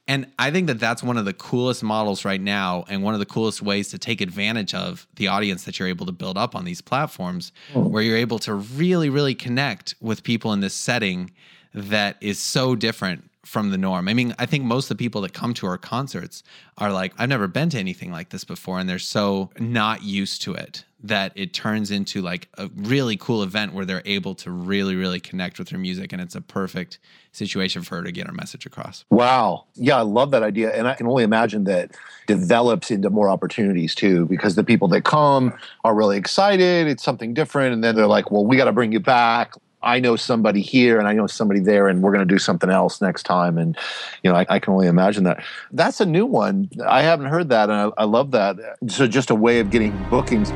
[0.09, 3.21] and i think that that's one of the coolest models right now and one of
[3.21, 6.57] the coolest ways to take advantage of the audience that you're able to build up
[6.57, 7.89] on these platforms mm.
[7.89, 11.31] where you're able to really really connect with people in this setting
[11.73, 14.09] that is so different from the norm.
[14.09, 16.43] I mean, I think most of the people that come to our concerts
[16.79, 18.79] are like, I've never been to anything like this before.
[18.79, 23.43] And they're so not used to it that it turns into like a really cool
[23.43, 26.15] event where they're able to really, really connect with her music.
[26.15, 26.99] And it's a perfect
[27.33, 29.05] situation for her to get her message across.
[29.11, 29.67] Wow.
[29.75, 30.73] Yeah, I love that idea.
[30.73, 31.91] And I can only imagine that
[32.27, 35.53] develops into more opportunities too, because the people that come
[35.85, 36.87] are really excited.
[36.87, 37.75] It's something different.
[37.75, 39.53] And then they're like, well, we got to bring you back
[39.85, 42.71] I know somebody here and I know somebody there, and we're going to do something
[42.71, 43.59] else next time.
[43.59, 43.77] And,
[44.23, 45.45] you know, I, I, can only imagine that.
[45.73, 46.71] That's a new one.
[46.87, 47.71] I haven't heard that.
[47.71, 48.57] And I, I love that.
[48.89, 50.51] So, just a way of getting bookings.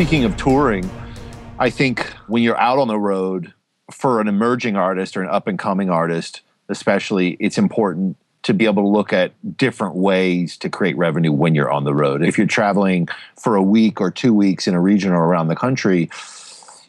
[0.00, 0.90] Speaking of touring,
[1.58, 3.52] I think when you're out on the road
[3.90, 8.64] for an emerging artist or an up and coming artist, especially, it's important to be
[8.64, 12.22] able to look at different ways to create revenue when you're on the road.
[12.22, 13.08] If you're traveling
[13.38, 16.08] for a week or two weeks in a region or around the country,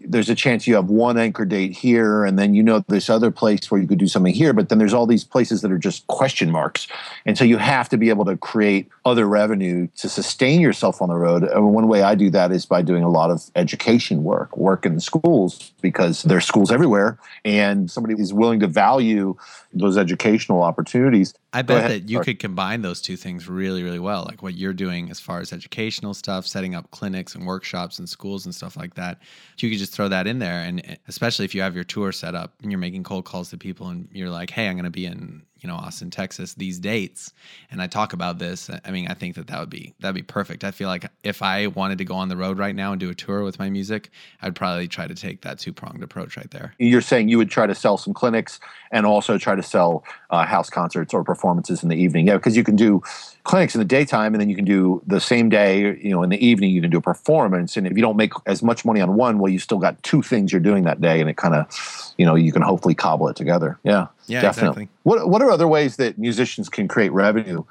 [0.06, 3.32] there's a chance you have one anchor date here and then you know this other
[3.32, 5.78] place where you could do something here but then there's all these places that are
[5.78, 6.88] just question marks
[7.26, 11.10] and so you have to be able to create other revenue to sustain yourself on
[11.10, 14.24] the road and one way i do that is by doing a lot of education
[14.24, 19.36] work work in the schools because there's schools everywhere and somebody is willing to value
[19.74, 24.24] those educational opportunities I bet that you could combine those two things really, really well.
[24.24, 28.08] Like what you're doing as far as educational stuff, setting up clinics and workshops and
[28.08, 29.20] schools and stuff like that.
[29.58, 30.64] You could just throw that in there.
[30.64, 33.50] And eh, especially if you have your tour set up and you're making cold calls
[33.50, 36.54] to people and you're like, hey, I'm going to be in you know Austin, Texas
[36.56, 37.34] these dates
[37.72, 40.22] and I talk about this, I mean, I think that that would be that'd be
[40.22, 40.64] perfect.
[40.64, 43.10] I feel like if I wanted to go on the road right now and do
[43.10, 44.10] a tour with my music,
[44.42, 46.74] I'd probably try to take that two pronged approach right there.
[46.80, 48.60] You're saying you would try to sell some clinics
[48.92, 52.58] and also try to sell uh, house concerts or performances in the evening, yeah, because
[52.58, 53.02] you can do
[53.44, 56.30] clinics in the daytime and then you can do the same day you know in
[56.30, 59.02] the evening you can do a performance and if you don't make as much money
[59.02, 61.56] on one well you still got two things you're doing that day and it kind
[61.56, 64.90] of you know you can hopefully cobble it together yeah yeah definitely exactly.
[65.04, 67.64] what what are other ways that musicians can create revenue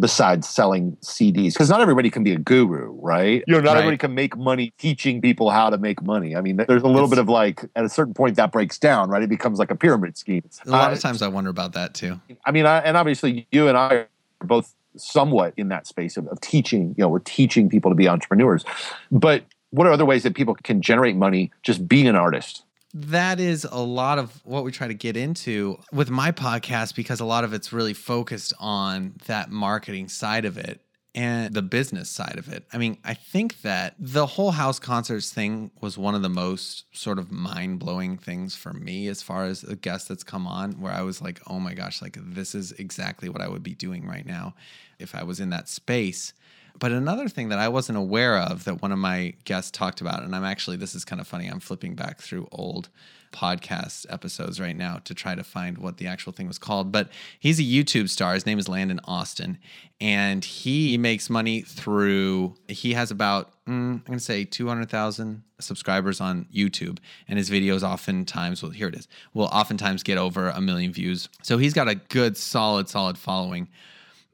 [0.00, 3.42] besides selling CDs because not everybody can be a guru, right?
[3.46, 3.78] You know, not right.
[3.78, 6.36] everybody can make money teaching people how to make money.
[6.36, 8.78] I mean, there's a little it's, bit of like at a certain point that breaks
[8.78, 9.22] down, right?
[9.22, 10.42] It becomes like a pyramid scheme.
[10.66, 12.20] A lot uh, of times I wonder about that too.
[12.44, 14.08] I mean, I, and obviously you and I are
[14.44, 16.94] both somewhat in that space of, of teaching.
[16.96, 18.64] You know, we're teaching people to be entrepreneurs.
[19.10, 22.62] But what are other ways that people can generate money just being an artist?
[22.94, 27.20] That is a lot of what we try to get into with my podcast because
[27.20, 30.80] a lot of it's really focused on that marketing side of it
[31.14, 32.64] and the business side of it.
[32.72, 36.84] I mean, I think that the whole house concerts thing was one of the most
[36.96, 40.72] sort of mind blowing things for me as far as a guest that's come on,
[40.80, 43.74] where I was like, oh my gosh, like this is exactly what I would be
[43.74, 44.54] doing right now
[44.98, 46.32] if I was in that space.
[46.78, 50.22] But another thing that I wasn't aware of that one of my guests talked about,
[50.22, 52.88] and I'm actually, this is kind of funny, I'm flipping back through old
[53.32, 56.92] podcast episodes right now to try to find what the actual thing was called.
[56.92, 58.34] But he's a YouTube star.
[58.34, 59.58] His name is Landon Austin.
[60.00, 66.20] And he makes money through, he has about, mm, I'm going to say 200,000 subscribers
[66.20, 66.98] on YouTube.
[67.26, 71.28] And his videos oftentimes, well, here it is, will oftentimes get over a million views.
[71.42, 73.68] So he's got a good, solid, solid following.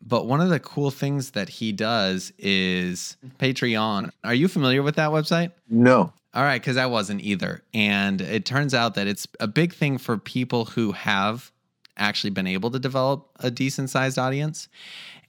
[0.07, 4.11] But one of the cool things that he does is Patreon.
[4.23, 5.53] Are you familiar with that website?
[5.71, 6.13] No.
[6.35, 7.63] All right, because I wasn't either.
[7.73, 11.53] And it turns out that it's a big thing for people who have
[11.97, 14.69] actually been able to develop a decent sized audience.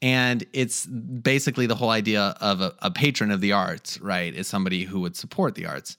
[0.01, 4.33] And it's basically the whole idea of a, a patron of the arts, right?
[4.33, 5.95] Is somebody who would support the arts.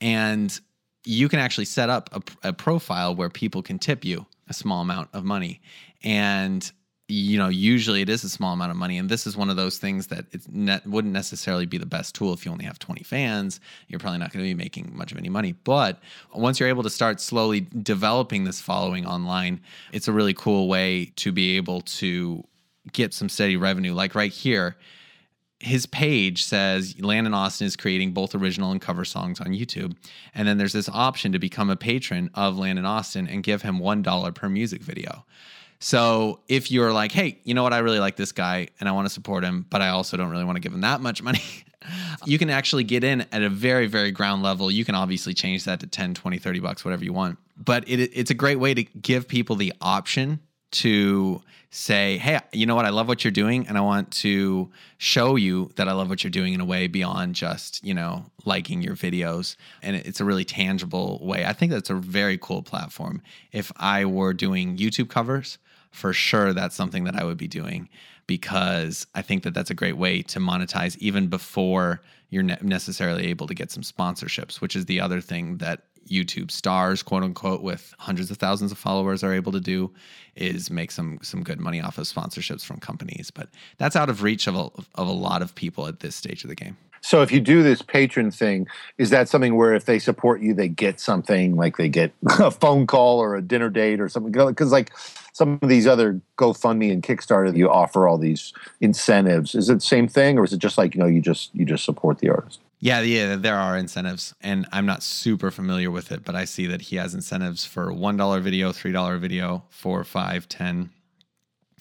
[0.00, 0.58] And
[1.04, 4.82] you can actually set up a, a profile where people can tip you a small
[4.82, 5.60] amount of money.
[6.02, 6.70] And
[7.08, 8.98] you know, usually it is a small amount of money.
[8.98, 12.14] And this is one of those things that it ne- wouldn't necessarily be the best
[12.14, 13.60] tool if you only have 20 fans.
[13.88, 15.52] You're probably not going to be making much of any money.
[15.52, 16.00] But
[16.34, 21.06] once you're able to start slowly developing this following online, it's a really cool way
[21.16, 22.44] to be able to
[22.92, 23.94] get some steady revenue.
[23.94, 24.76] Like right here,
[25.60, 29.96] his page says Landon Austin is creating both original and cover songs on YouTube.
[30.34, 33.78] And then there's this option to become a patron of Landon Austin and give him
[33.78, 35.24] $1 per music video.
[35.80, 38.92] So if you're like, hey, you know what, I really like this guy and I
[38.92, 41.22] want to support him, but I also don't really want to give him that much
[41.22, 41.42] money.
[42.24, 44.70] you can actually get in at a very, very ground level.
[44.70, 47.38] You can obviously change that to 10, 20, 30 bucks, whatever you want.
[47.56, 52.66] But it, it's a great way to give people the option to say, hey, you
[52.66, 52.86] know what?
[52.86, 53.66] I love what you're doing.
[53.68, 56.86] And I want to show you that I love what you're doing in a way
[56.86, 59.56] beyond just, you know, liking your videos.
[59.82, 61.44] And it's a really tangible way.
[61.44, 63.22] I think that's a very cool platform.
[63.52, 65.58] If I were doing YouTube covers,
[65.90, 67.88] for sure that's something that I would be doing
[68.26, 73.26] because I think that that's a great way to monetize even before you're ne- necessarily
[73.28, 77.62] able to get some sponsorships, which is the other thing that YouTube stars, quote unquote,
[77.62, 79.92] with hundreds of thousands of followers are able to do
[80.36, 83.30] is make some some good money off of sponsorships from companies.
[83.30, 86.44] But that's out of reach of a, of a lot of people at this stage
[86.44, 86.76] of the game.
[87.00, 88.66] So if you do this patron thing,
[88.98, 92.50] is that something where if they support you, they get something like they get a
[92.50, 94.32] phone call or a dinner date or something?
[94.32, 94.92] Because like
[95.38, 99.54] some of these other GoFundMe and Kickstarter, you offer all these incentives.
[99.54, 101.64] Is it the same thing, or is it just like you know you just you
[101.64, 102.60] just support the artist?
[102.80, 106.66] Yeah, yeah, there are incentives, and I'm not super familiar with it, but I see
[106.66, 110.90] that he has incentives for one dollar video, three dollar video, four, five, ten,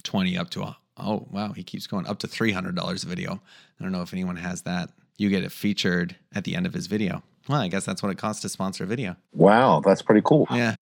[0.04, 3.08] twenty, up to a, oh wow, he keeps going up to three hundred dollars a
[3.08, 3.42] video.
[3.80, 6.74] I don't know if anyone has that you get it featured at the end of
[6.74, 7.24] his video.
[7.48, 9.16] Well, I guess that's what it costs to sponsor a video.
[9.34, 10.48] Wow, that's pretty cool.
[10.52, 10.76] Yeah.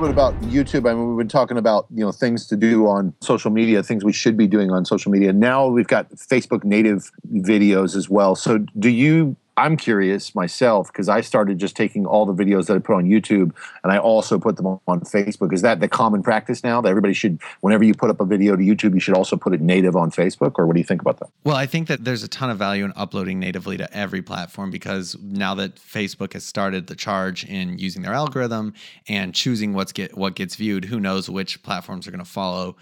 [0.00, 3.82] YouTube, I mean, we've been talking about you know things to do on social media,
[3.82, 5.32] things we should be doing on social media.
[5.32, 8.34] Now we've got Facebook native videos as well.
[8.34, 12.76] So, do you I'm curious myself because I started just taking all the videos that
[12.76, 15.52] I put on YouTube and I also put them on Facebook.
[15.52, 18.56] Is that the common practice now that everybody should, whenever you put up a video
[18.56, 20.58] to YouTube, you should also put it native on Facebook?
[20.58, 21.28] Or what do you think about that?
[21.44, 24.70] Well, I think that there's a ton of value in uploading natively to every platform
[24.70, 28.72] because now that Facebook has started the charge in using their algorithm
[29.08, 32.76] and choosing what's get what gets viewed, who knows which platforms are going to follow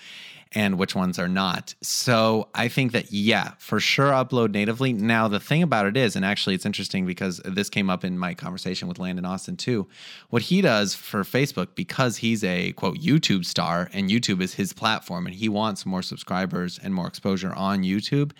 [0.52, 1.74] and which ones are not.
[1.82, 4.92] So I think that, yeah, for sure, upload natively.
[4.92, 8.18] Now, the thing about it is, and actually it's interesting because this came up in
[8.18, 9.86] my conversation with Landon Austin too.
[10.30, 14.72] What he does for Facebook, because he's a quote YouTube star and YouTube is his
[14.72, 18.32] platform and he wants more subscribers and more exposure on YouTube,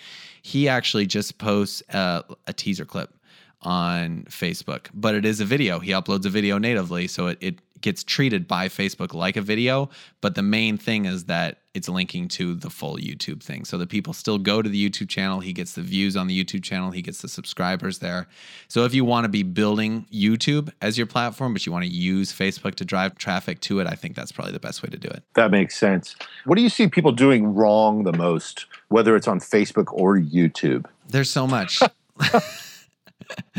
[0.42, 3.14] he actually just posts a, a teaser clip
[3.62, 5.78] on Facebook, but it is a video.
[5.80, 9.90] He uploads a video natively, so it, it gets treated by Facebook like a video.
[10.20, 13.64] But the main thing is that it's linking to the full YouTube thing.
[13.64, 15.40] So the people still go to the YouTube channel.
[15.40, 16.90] He gets the views on the YouTube channel.
[16.90, 18.26] He gets the subscribers there.
[18.66, 21.90] So if you want to be building YouTube as your platform, but you want to
[21.90, 24.98] use Facebook to drive traffic to it, I think that's probably the best way to
[24.98, 25.22] do it.
[25.34, 26.16] That makes sense.
[26.44, 30.86] What do you see people doing wrong the most, whether it's on Facebook or YouTube?
[31.08, 31.80] There's so much.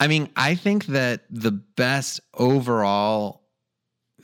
[0.00, 3.42] I mean, I think that the best overall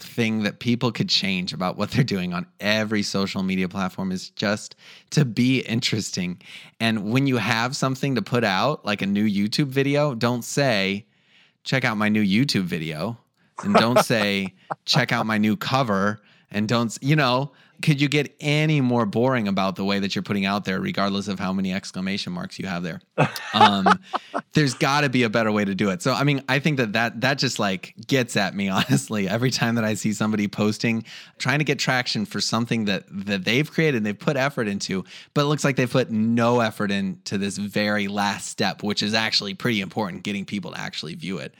[0.04, 4.30] thing that people could change about what they're doing on every social media platform is
[4.30, 4.76] just
[5.10, 6.40] to be interesting.
[6.80, 11.06] And when you have something to put out, like a new YouTube video, don't say,
[11.64, 13.18] check out my new YouTube video.
[13.62, 16.20] And don't say, check out my new cover.
[16.50, 17.52] And don't, you know,
[17.82, 21.28] could you get any more boring about the way that you're putting out there, regardless
[21.28, 23.00] of how many exclamation marks you have there?
[23.54, 24.00] Um,
[24.52, 26.02] there's got to be a better way to do it.
[26.02, 29.52] So, I mean, I think that that that just like gets at me honestly every
[29.52, 31.04] time that I see somebody posting,
[31.38, 35.04] trying to get traction for something that that they've created, and they've put effort into,
[35.34, 39.14] but it looks like they put no effort into this very last step, which is
[39.14, 41.54] actually pretty important, getting people to actually view it.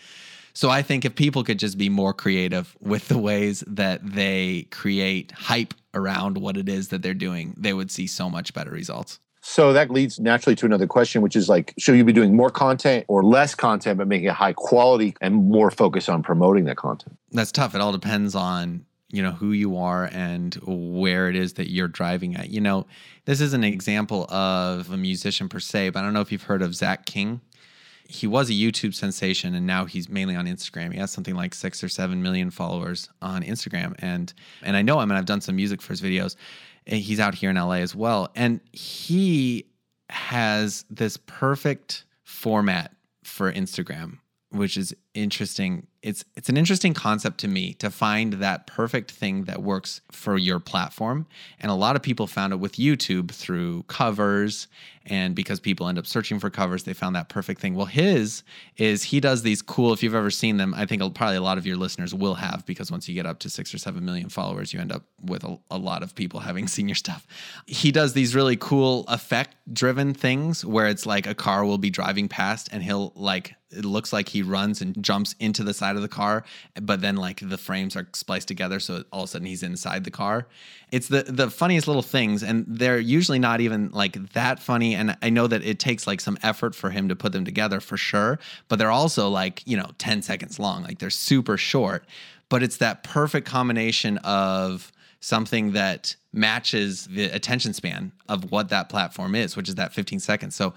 [0.54, 4.68] So I think if people could just be more creative with the ways that they
[4.70, 8.70] create hype around what it is that they're doing, they would see so much better
[8.70, 9.18] results.
[9.40, 12.50] So that leads naturally to another question, which is like, should you be doing more
[12.50, 16.76] content or less content, but making it high quality and more focus on promoting that
[16.76, 17.18] content?
[17.32, 17.74] That's tough.
[17.74, 21.88] It all depends on you know who you are and where it is that you're
[21.88, 22.50] driving at.
[22.50, 22.86] You know,
[23.26, 26.44] this is an example of a musician per se, but I don't know if you've
[26.44, 27.40] heard of Zach King
[28.08, 30.92] he was a YouTube sensation and now he's mainly on Instagram.
[30.92, 33.94] He has something like six or seven million followers on Instagram.
[33.98, 34.32] And
[34.62, 36.36] and I know him and I've done some music for his videos.
[36.86, 38.28] He's out here in LA as well.
[38.34, 39.66] And he
[40.10, 44.18] has this perfect format for Instagram,
[44.50, 49.44] which is interesting it's it's an interesting concept to me to find that perfect thing
[49.44, 51.26] that works for your platform.
[51.58, 54.68] And a lot of people found it with YouTube through covers.
[55.06, 57.74] And because people end up searching for covers they found that perfect thing.
[57.74, 58.42] Well his
[58.76, 61.58] is he does these cool if you've ever seen them I think probably a lot
[61.58, 64.28] of your listeners will have because once you get up to 6 or 7 million
[64.28, 67.26] followers you end up with a, a lot of people having seen your stuff.
[67.66, 71.90] He does these really cool effect driven things where it's like a car will be
[71.90, 75.94] driving past and he'll like it looks like he runs and jumps into the side
[75.94, 76.44] of the car,
[76.82, 80.02] but then like the frames are spliced together, so all of a sudden he's inside
[80.02, 80.46] the car.
[80.90, 84.94] It's the the funniest little things, and they're usually not even like that funny.
[84.94, 87.80] And I know that it takes like some effort for him to put them together
[87.80, 92.04] for sure, but they're also like you know ten seconds long, like they're super short.
[92.48, 98.90] But it's that perfect combination of something that matches the attention span of what that
[98.90, 100.54] platform is, which is that 15 seconds.
[100.54, 100.74] So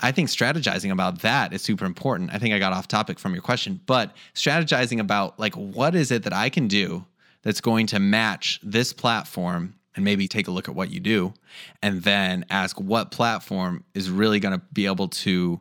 [0.00, 2.32] I think strategizing about that is super important.
[2.32, 6.10] I think I got off topic from your question, but strategizing about like what is
[6.10, 7.04] it that I can do
[7.42, 11.34] that's going to match this platform and maybe take a look at what you do
[11.82, 15.60] and then ask what platform is really going to be able to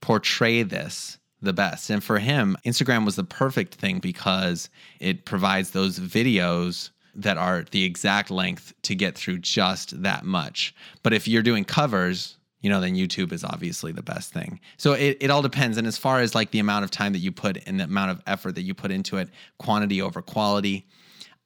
[0.00, 1.90] portray this the best.
[1.90, 4.68] And for him, Instagram was the perfect thing because
[4.98, 10.74] it provides those videos that are the exact length to get through just that much.
[11.02, 14.60] But if you're doing covers, you know, then YouTube is obviously the best thing.
[14.76, 15.76] So it, it all depends.
[15.76, 18.10] And as far as like the amount of time that you put and the amount
[18.10, 19.28] of effort that you put into it,
[19.58, 20.86] quantity over quality,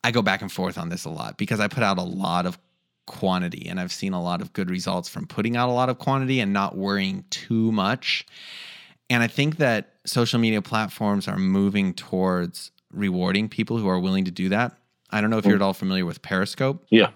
[0.03, 2.45] I go back and forth on this a lot because I put out a lot
[2.45, 2.57] of
[3.05, 5.99] quantity and I've seen a lot of good results from putting out a lot of
[5.99, 8.25] quantity and not worrying too much.
[9.09, 14.25] And I think that social media platforms are moving towards rewarding people who are willing
[14.25, 14.77] to do that.
[15.09, 15.65] I don't know if you're at mm.
[15.65, 16.85] all familiar with Periscope.
[16.89, 17.11] Yeah.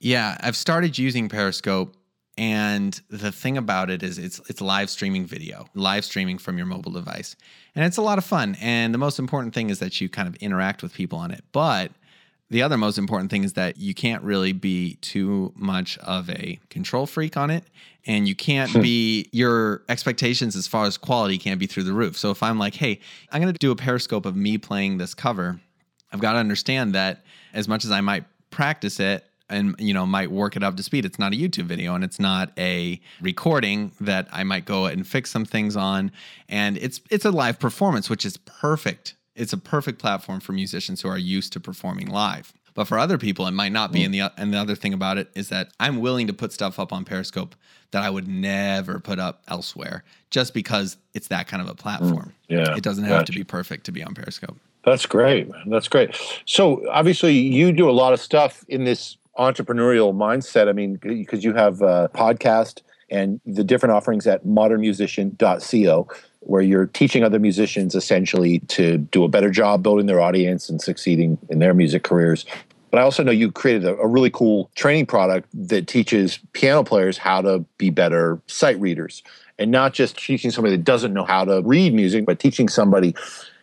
[0.00, 1.94] Yeah, I've started using Periscope
[2.40, 6.66] and the thing about it is it's it's live streaming video, live streaming from your
[6.66, 7.36] mobile device.
[7.74, 8.56] And it's a lot of fun.
[8.62, 11.44] And the most important thing is that you kind of interact with people on it.
[11.52, 11.92] But
[12.48, 16.58] the other most important thing is that you can't really be too much of a
[16.70, 17.64] control freak on it.
[18.06, 18.80] And you can't hmm.
[18.80, 22.16] be, your expectations as far as quality can't be through the roof.
[22.16, 25.12] So if I'm like, hey, I'm going to do a periscope of me playing this
[25.12, 25.60] cover,
[26.10, 27.22] I've got to understand that
[27.52, 30.82] as much as I might practice it, and you know might work it up to
[30.82, 31.04] speed.
[31.04, 35.06] It's not a youtube video and it's not a recording that i might go and
[35.06, 36.12] fix some things on.
[36.48, 39.14] And it's it's a live performance which is perfect.
[39.34, 42.52] It's a perfect platform for musicians who are used to performing live.
[42.74, 44.04] But for other people it might not be.
[44.04, 46.78] And the and the other thing about it is that i'm willing to put stuff
[46.78, 47.54] up on periscope
[47.90, 52.32] that i would never put up elsewhere just because it's that kind of a platform.
[52.48, 52.76] Mm, yeah.
[52.76, 53.32] It doesn't have gotcha.
[53.32, 54.56] to be perfect to be on periscope.
[54.84, 56.16] That's great that's great.
[56.46, 60.68] So obviously you do a lot of stuff in this entrepreneurial mindset.
[60.68, 66.08] I mean, because you have a podcast and the different offerings at modernmusician.co,
[66.40, 70.80] where you're teaching other musicians essentially to do a better job building their audience and
[70.80, 72.44] succeeding in their music careers.
[72.90, 76.82] But I also know you created a, a, really cool training product that teaches piano
[76.82, 79.22] players how to be better sight readers
[79.58, 83.14] and not just teaching somebody that doesn't know how to read music, but teaching somebody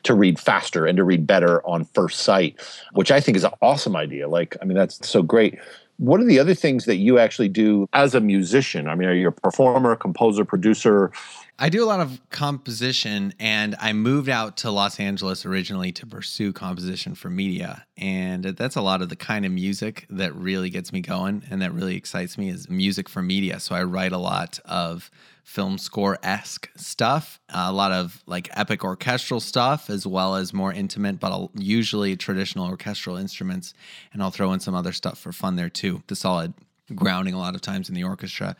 [0.03, 2.59] to read faster and to read better on first sight,
[2.93, 4.27] which I think is an awesome idea.
[4.27, 5.59] Like, I mean, that's so great.
[5.97, 8.87] What are the other things that you actually do as a musician?
[8.87, 11.11] I mean, are you a performer, composer, producer?
[11.59, 16.05] I do a lot of composition, and I moved out to Los Angeles originally to
[16.05, 17.83] pursue composition for media.
[17.97, 21.63] And that's a lot of the kind of music that really gets me going and
[21.63, 23.59] that really excites me is music for media.
[23.59, 25.09] So I write a lot of
[25.47, 30.73] film score esque stuff, a lot of like epic orchestral stuff, as well as more
[30.73, 33.73] intimate, but usually traditional orchestral instruments.
[34.11, 36.03] And I'll throw in some other stuff for fun there too.
[36.07, 36.53] The solid
[36.93, 38.57] grounding a lot of times in the orchestra.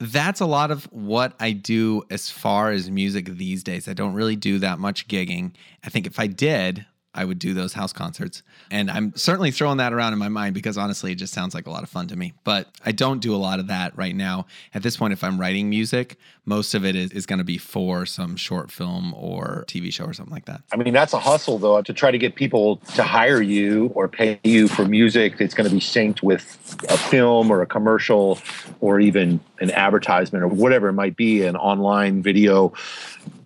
[0.00, 3.88] That's a lot of what I do as far as music these days.
[3.88, 5.54] I don't really do that much gigging.
[5.82, 6.84] I think if I did,
[7.18, 8.44] I would do those house concerts.
[8.70, 11.66] And I'm certainly throwing that around in my mind because honestly, it just sounds like
[11.66, 12.32] a lot of fun to me.
[12.44, 14.46] But I don't do a lot of that right now.
[14.72, 17.58] At this point, if I'm writing music, most of it is, is going to be
[17.58, 20.62] for some short film or TV show or something like that.
[20.72, 24.06] I mean, that's a hustle, though, to try to get people to hire you or
[24.06, 28.38] pay you for music that's going to be synced with a film or a commercial
[28.80, 32.72] or even an advertisement or whatever it might be, an online video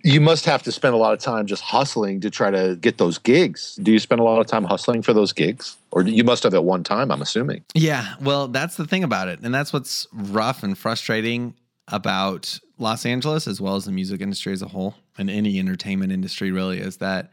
[0.03, 2.97] you must have to spend a lot of time just hustling to try to get
[2.97, 3.75] those gigs.
[3.81, 5.77] Do you spend a lot of time hustling for those gigs?
[5.91, 7.63] Or you must have at one time, I'm assuming.
[7.73, 8.15] Yeah.
[8.19, 9.39] Well, that's the thing about it.
[9.41, 11.53] And that's what's rough and frustrating
[11.87, 16.11] about Los Angeles, as well as the music industry as a whole, and any entertainment
[16.11, 17.31] industry really, is that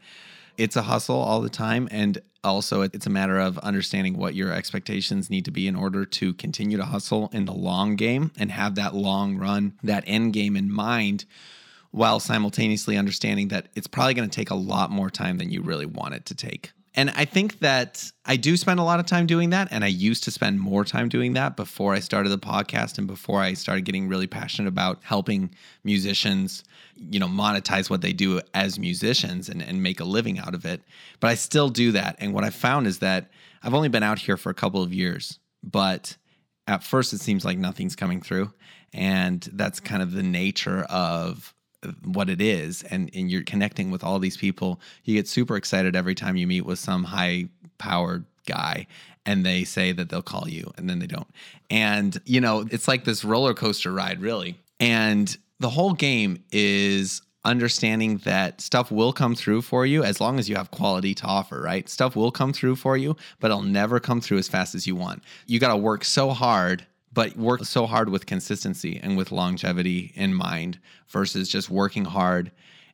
[0.57, 1.87] it's a hustle all the time.
[1.91, 6.05] And also, it's a matter of understanding what your expectations need to be in order
[6.05, 10.33] to continue to hustle in the long game and have that long run, that end
[10.33, 11.25] game in mind
[11.91, 15.61] while simultaneously understanding that it's probably going to take a lot more time than you
[15.61, 16.71] really want it to take.
[16.93, 19.69] And I think that I do spend a lot of time doing that.
[19.71, 23.07] And I used to spend more time doing that before I started the podcast and
[23.07, 26.65] before I started getting really passionate about helping musicians,
[26.97, 30.65] you know, monetize what they do as musicians and, and make a living out of
[30.65, 30.81] it.
[31.21, 32.17] But I still do that.
[32.19, 33.31] And what I found is that
[33.63, 36.17] I've only been out here for a couple of years, but
[36.67, 38.51] at first it seems like nothing's coming through.
[38.93, 41.53] And that's kind of the nature of
[42.03, 45.95] what it is and, and you're connecting with all these people you get super excited
[45.95, 48.85] every time you meet with some high powered guy
[49.25, 51.27] and they say that they'll call you and then they don't
[51.69, 57.21] and you know it's like this roller coaster ride really and the whole game is
[57.43, 61.25] understanding that stuff will come through for you as long as you have quality to
[61.25, 61.89] offer, right?
[61.89, 64.95] Stuff will come through for you, but it'll never come through as fast as you
[64.95, 65.23] want.
[65.47, 70.11] You got to work so hard but work so hard with consistency and with longevity
[70.15, 72.51] in mind versus just working hard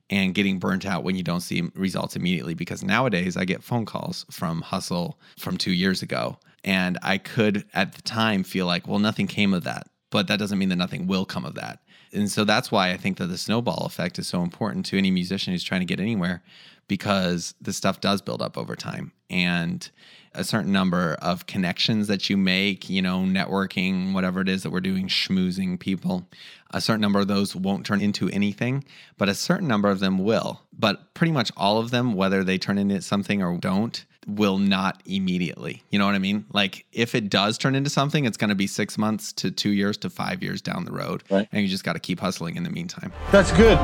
[0.09, 2.53] and getting burnt out when you don't see results immediately.
[2.53, 7.65] Because nowadays I get phone calls from hustle from 2 years ago and I could
[7.73, 10.77] at the time feel like well nothing came of that but that doesn't mean that
[10.77, 11.79] nothing will come of that.
[12.13, 15.11] And so that's why I think that the snowball effect is so important to any
[15.11, 16.43] musician who's trying to get anywhere
[16.87, 19.11] because this stuff does build up over time.
[19.29, 19.89] And
[20.33, 24.71] a certain number of connections that you make, you know, networking, whatever it is that
[24.71, 26.27] we're doing, schmoozing people.
[26.71, 28.83] A certain number of those won't turn into anything,
[29.17, 30.61] but a certain number of them will.
[30.77, 35.01] But pretty much all of them, whether they turn into something or don't, will not
[35.05, 35.83] immediately.
[35.89, 36.45] You know what I mean?
[36.51, 39.71] Like if it does turn into something, it's going to be six months to two
[39.71, 41.23] years to five years down the road.
[41.31, 41.47] Right.
[41.51, 43.13] And you just got to keep hustling in the meantime.
[43.31, 43.77] That's good.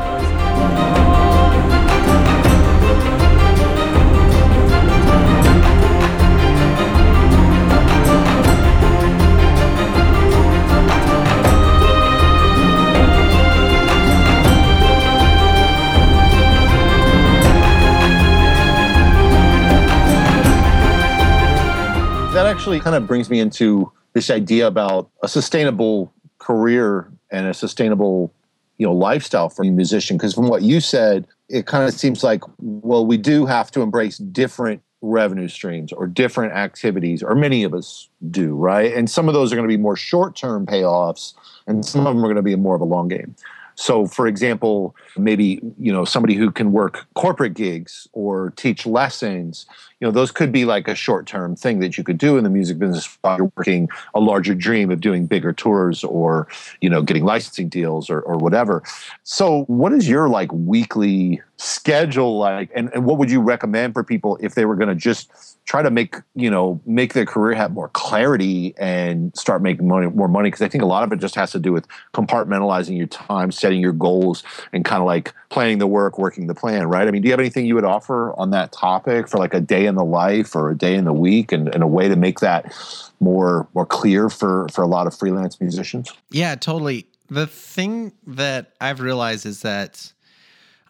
[22.34, 27.54] That actually kind of brings me into this idea about a sustainable career and a
[27.54, 28.34] sustainable
[28.80, 30.18] you know lifestyle for a musician.
[30.18, 33.82] Because from what you said it kind of seems like well we do have to
[33.82, 38.92] embrace different revenue streams or different activities or many of us do right?
[38.94, 41.36] And some of those are going to be more short-term payoffs
[41.68, 43.36] and some of them are going to be more of a long game
[43.76, 49.66] so, for example, maybe you know somebody who can work corporate gigs or teach lessons.
[50.00, 52.50] You know, those could be like a short-term thing that you could do in the
[52.50, 56.48] music business while you're working a larger dream of doing bigger tours or
[56.82, 58.84] you know getting licensing deals or, or whatever.
[59.24, 64.04] So, what is your like weekly schedule like, and, and what would you recommend for
[64.04, 65.32] people if they were going to just
[65.66, 70.08] try to make you know make their career have more clarity and start making money
[70.08, 70.48] more money?
[70.48, 73.52] Because i think a lot of it just has to do with compartmentalizing your time
[73.52, 74.44] setting your goals
[74.74, 77.08] and kind of like planning the work working the plan right?
[77.08, 79.62] I mean do you have anything you would offer on that topic for like a
[79.62, 82.16] day in the life or a day in the week and, and a way to
[82.16, 82.74] make that
[83.20, 86.12] more more clear for for a lot of freelance musicians?
[86.30, 87.08] Yeah totally.
[87.30, 90.13] The thing that i've realized is that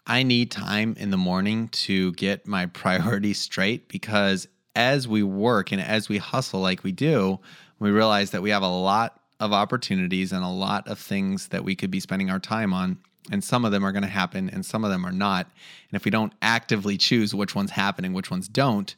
[0.06, 5.72] I need time in the morning to get my priorities straight because as we work
[5.72, 7.38] and as we hustle like we do,
[7.78, 11.64] we realize that we have a lot of opportunities and a lot of things that
[11.64, 12.98] we could be spending our time on.
[13.32, 15.46] And some of them are going to happen and some of them are not.
[15.90, 18.94] And if we don't actively choose which ones happen and which ones don't,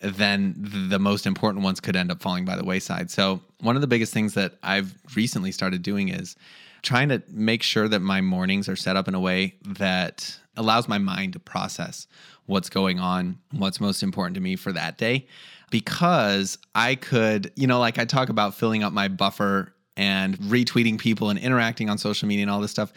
[0.00, 3.10] then the most important ones could end up falling by the wayside.
[3.10, 6.36] So, one of the biggest things that I've recently started doing is
[6.82, 10.88] trying to make sure that my mornings are set up in a way that allows
[10.88, 12.06] my mind to process
[12.46, 15.26] what's going on, what's most important to me for that day.
[15.70, 20.98] Because I could, you know, like I talk about filling up my buffer and retweeting
[20.98, 22.92] people and interacting on social media and all this stuff.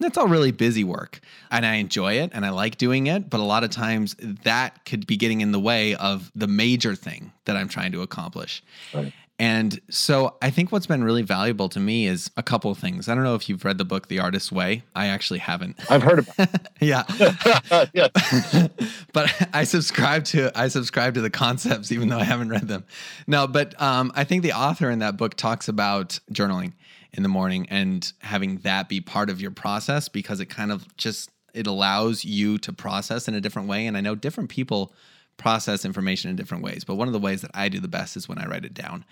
[0.00, 1.20] That's all really busy work.
[1.50, 3.30] And I enjoy it and I like doing it.
[3.30, 6.94] But a lot of times that could be getting in the way of the major
[6.94, 8.62] thing that I'm trying to accomplish.
[8.92, 9.12] Right.
[9.38, 13.08] And so I think what's been really valuable to me is a couple of things.
[13.08, 14.84] I don't know if you've read the book The Artist's Way.
[14.94, 15.76] I actually haven't.
[15.90, 16.68] I've heard about it.
[16.80, 17.02] yeah.
[19.12, 22.84] but I subscribe to I subscribe to the concepts even though I haven't read them.
[23.26, 26.72] No, but um, I think the author in that book talks about journaling
[27.12, 30.96] in the morning and having that be part of your process because it kind of
[30.96, 34.92] just it allows you to process in a different way and I know different people
[35.36, 36.84] process information in different ways.
[36.84, 38.74] But one of the ways that I do the best is when I write it
[38.74, 39.04] down.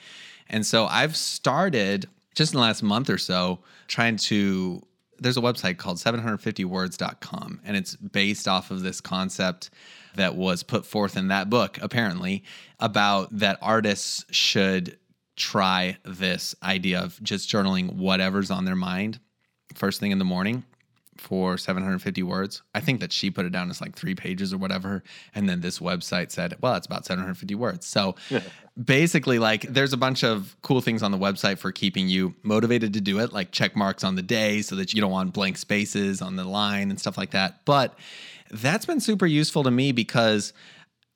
[0.48, 4.82] And so I've started just in the last month or so trying to
[5.18, 9.70] there's a website called 750words.com and it's based off of this concept
[10.16, 12.42] that was put forth in that book apparently
[12.80, 14.98] about that artists should
[15.36, 19.20] try this idea of just journaling whatever's on their mind
[19.74, 20.64] first thing in the morning
[21.16, 22.62] for 750 words.
[22.74, 25.02] I think that she put it down as like three pages or whatever.
[25.34, 27.86] And then this website said, well, it's about 750 words.
[27.86, 28.16] So
[28.84, 32.92] basically, like, there's a bunch of cool things on the website for keeping you motivated
[32.94, 35.56] to do it, like check marks on the day so that you don't want blank
[35.58, 37.64] spaces on the line and stuff like that.
[37.64, 37.96] But
[38.50, 40.52] that's been super useful to me because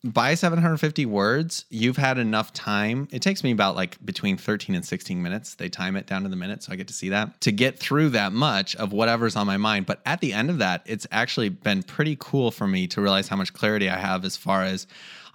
[0.04, 3.08] by 750 words, you've had enough time.
[3.10, 5.54] It takes me about like between 13 and 16 minutes.
[5.54, 7.78] They time it down to the minute, so I get to see that to get
[7.78, 9.86] through that much of whatever's on my mind.
[9.86, 13.28] But at the end of that, it's actually been pretty cool for me to realize
[13.28, 14.86] how much clarity I have as far as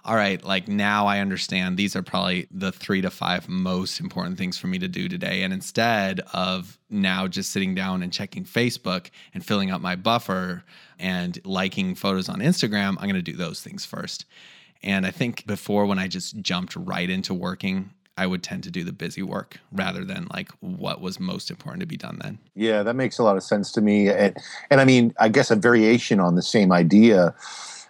[0.04, 4.36] all right, like now I understand these are probably the three to five most important
[4.36, 5.42] things for me to do today.
[5.42, 10.64] And instead of now just sitting down and checking Facebook and filling up my buffer
[10.98, 14.24] and liking photos on Instagram, I'm going to do those things first.
[14.82, 18.70] And I think before, when I just jumped right into working, I would tend to
[18.70, 22.38] do the busy work rather than like what was most important to be done then.
[22.54, 24.08] Yeah, that makes a lot of sense to me.
[24.08, 24.36] And,
[24.70, 27.34] and I mean, I guess a variation on the same idea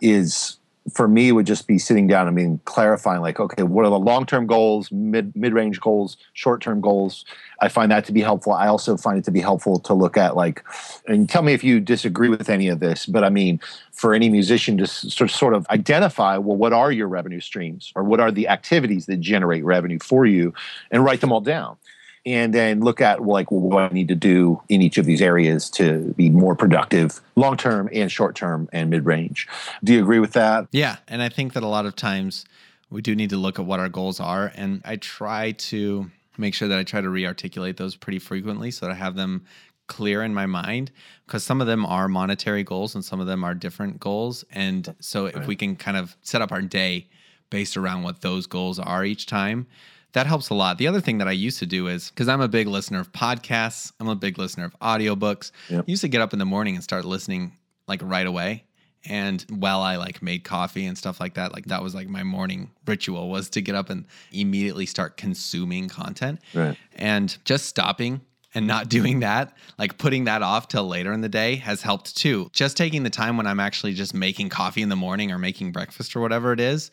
[0.03, 0.59] is
[0.95, 3.99] for me would just be sitting down and being clarifying like okay what are the
[3.99, 7.25] long-term goals mid mid-range goals short-term goals?
[7.61, 8.53] I find that to be helpful.
[8.53, 10.65] I also find it to be helpful to look at like
[11.07, 13.61] and tell me if you disagree with any of this but i mean
[13.93, 18.03] for any musician to sort sort of identify well what are your revenue streams or
[18.03, 20.53] what are the activities that generate revenue for you
[20.91, 21.77] and write them all down
[22.25, 25.21] and then look at like well, what I need to do in each of these
[25.21, 29.49] areas to be more productive, long term and short term and mid range.
[29.83, 30.67] Do you agree with that?
[30.73, 32.45] Yeah, and I think that a lot of times
[32.91, 36.55] we do need to look at what our goals are, and I try to make
[36.55, 39.45] sure that I try to re-articulate those pretty frequently so that I have them
[39.87, 40.91] clear in my mind
[41.27, 44.95] because some of them are monetary goals and some of them are different goals and
[45.01, 47.07] so if we can kind of set up our day
[47.51, 49.67] based around what those goals are each time
[50.13, 50.79] that helps a lot.
[50.79, 53.13] The other thing that I used to do is because I'm a big listener of
[53.13, 55.53] podcasts, I'm a big listener of audiobooks.
[55.69, 55.85] Yep.
[55.87, 57.57] I used to get up in the morning and start listening
[57.89, 58.65] like right away.
[59.05, 62.23] And while I like made coffee and stuff like that, like that was like my
[62.23, 66.41] morning ritual was to get up and immediately start consuming content.
[66.55, 66.77] Right.
[66.95, 68.21] And just stopping
[68.55, 72.17] and not doing that, like putting that off till later in the day has helped
[72.17, 72.49] too.
[72.53, 75.73] Just taking the time when I'm actually just making coffee in the morning or making
[75.73, 76.91] breakfast or whatever it is,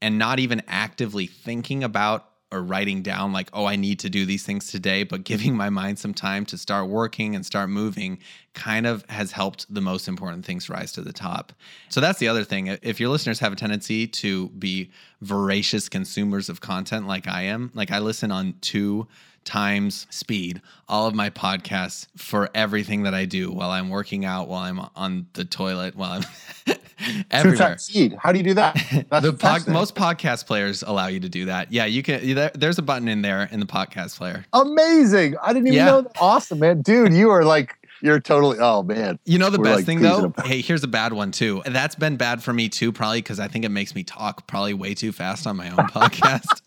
[0.00, 4.26] and not even actively thinking about or writing down like oh i need to do
[4.26, 8.18] these things today but giving my mind some time to start working and start moving
[8.54, 11.54] kind of has helped the most important things rise to the top.
[11.88, 12.66] So that's the other thing.
[12.82, 14.90] If your listeners have a tendency to be
[15.22, 19.06] voracious consumers of content like i am like i listen on two
[19.44, 20.60] times speed
[20.92, 24.80] all of my podcasts for everything that I do while I'm working out, while I'm
[24.94, 26.22] on the toilet, while
[26.66, 26.76] I'm
[27.30, 27.78] everywhere.
[27.78, 28.14] Speed.
[28.20, 28.74] How do you do that?
[29.22, 31.72] the pod, most podcast players allow you to do that.
[31.72, 32.50] Yeah, you can.
[32.54, 34.44] There's a button in there in the podcast player.
[34.52, 35.36] Amazing!
[35.42, 35.86] I didn't even yeah.
[35.86, 36.00] know.
[36.02, 36.12] That.
[36.20, 37.14] Awesome, man, dude.
[37.14, 40.34] You are like you're totally oh man you know the We're best like thing though
[40.44, 43.46] hey here's a bad one too that's been bad for me too probably because i
[43.46, 46.62] think it makes me talk probably way too fast on my own podcast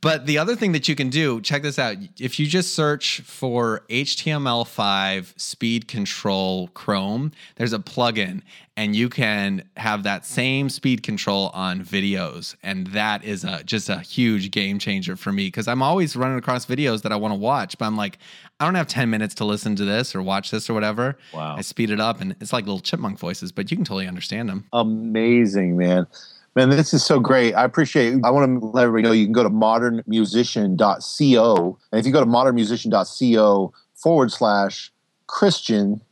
[0.00, 1.96] but the other thing that you can do, check this out.
[2.18, 8.42] If you just search for HTML5 speed control Chrome, there's a plugin
[8.76, 12.56] and you can have that same speed control on videos.
[12.62, 16.38] And that is a, just a huge game changer for me because I'm always running
[16.38, 18.18] across videos that I want to watch, but I'm like,
[18.60, 21.18] I don't have 10 minutes to listen to this or watch this or whatever.
[21.34, 21.56] Wow.
[21.56, 24.48] I speed it up and it's like little chipmunk voices, but you can totally understand
[24.48, 24.66] them.
[24.72, 26.06] Amazing, man.
[26.54, 27.54] Man, this is so great.
[27.54, 28.20] I appreciate it.
[28.24, 31.78] I want to let everybody know you can go to modernmusician.co.
[31.90, 34.92] And if you go to modernmusician.co forward slash
[35.26, 36.02] Christian,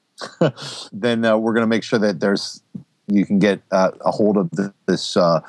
[0.92, 2.62] then uh, we're going to make sure that there's
[3.06, 5.40] you can get uh, a hold of the, this uh,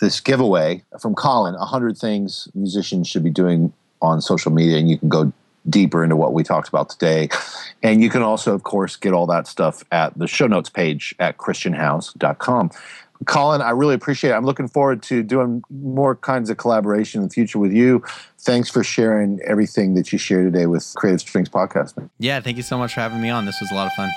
[0.00, 1.54] this giveaway from Colin.
[1.54, 5.32] hundred things musicians should be doing on social media, and you can go
[5.68, 7.28] deeper into what we talked about today.
[7.82, 11.14] And you can also, of course, get all that stuff at the show notes page
[11.18, 12.70] at christianhowes.com.
[13.24, 14.34] Colin, I really appreciate it.
[14.34, 18.02] I'm looking forward to doing more kinds of collaboration in the future with you.
[18.38, 22.10] Thanks for sharing everything that you shared today with Creative Strings Podcasting.
[22.18, 23.44] Yeah, thank you so much for having me on.
[23.44, 24.08] This was a lot of fun.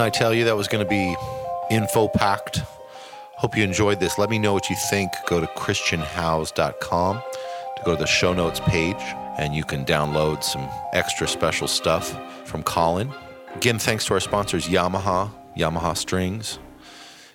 [0.00, 1.14] Didn't I tell you that was going to be
[1.70, 2.62] info packed?
[3.36, 4.16] Hope you enjoyed this.
[4.16, 5.12] Let me know what you think.
[5.26, 7.22] Go to christianhowes.com
[7.76, 8.96] to go to the show notes page,
[9.36, 13.12] and you can download some extra special stuff from Colin
[13.56, 16.58] Again, thanks to our sponsors Yamaha, Yamaha Strings,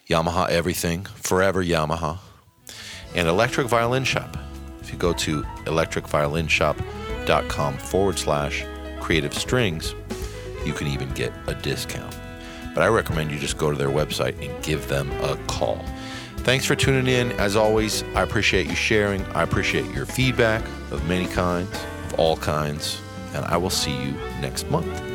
[0.09, 2.18] Yamaha Everything, Forever Yamaha,
[3.13, 4.36] and Electric Violin Shop.
[4.82, 8.66] If you go to electricviolinshop.com forward slash
[8.99, 9.93] creative strings,
[10.66, 12.25] you can even get a discount.
[12.76, 15.84] But I recommend you just go to their website and give them a call.
[16.40, 17.32] Thanks for tuning in.
[17.40, 19.26] As always, I appreciate you sharing.
[19.28, 21.74] I appreciate your feedback of many kinds,
[22.06, 23.02] of all kinds,
[23.34, 24.12] and I will see you
[24.42, 25.14] next month.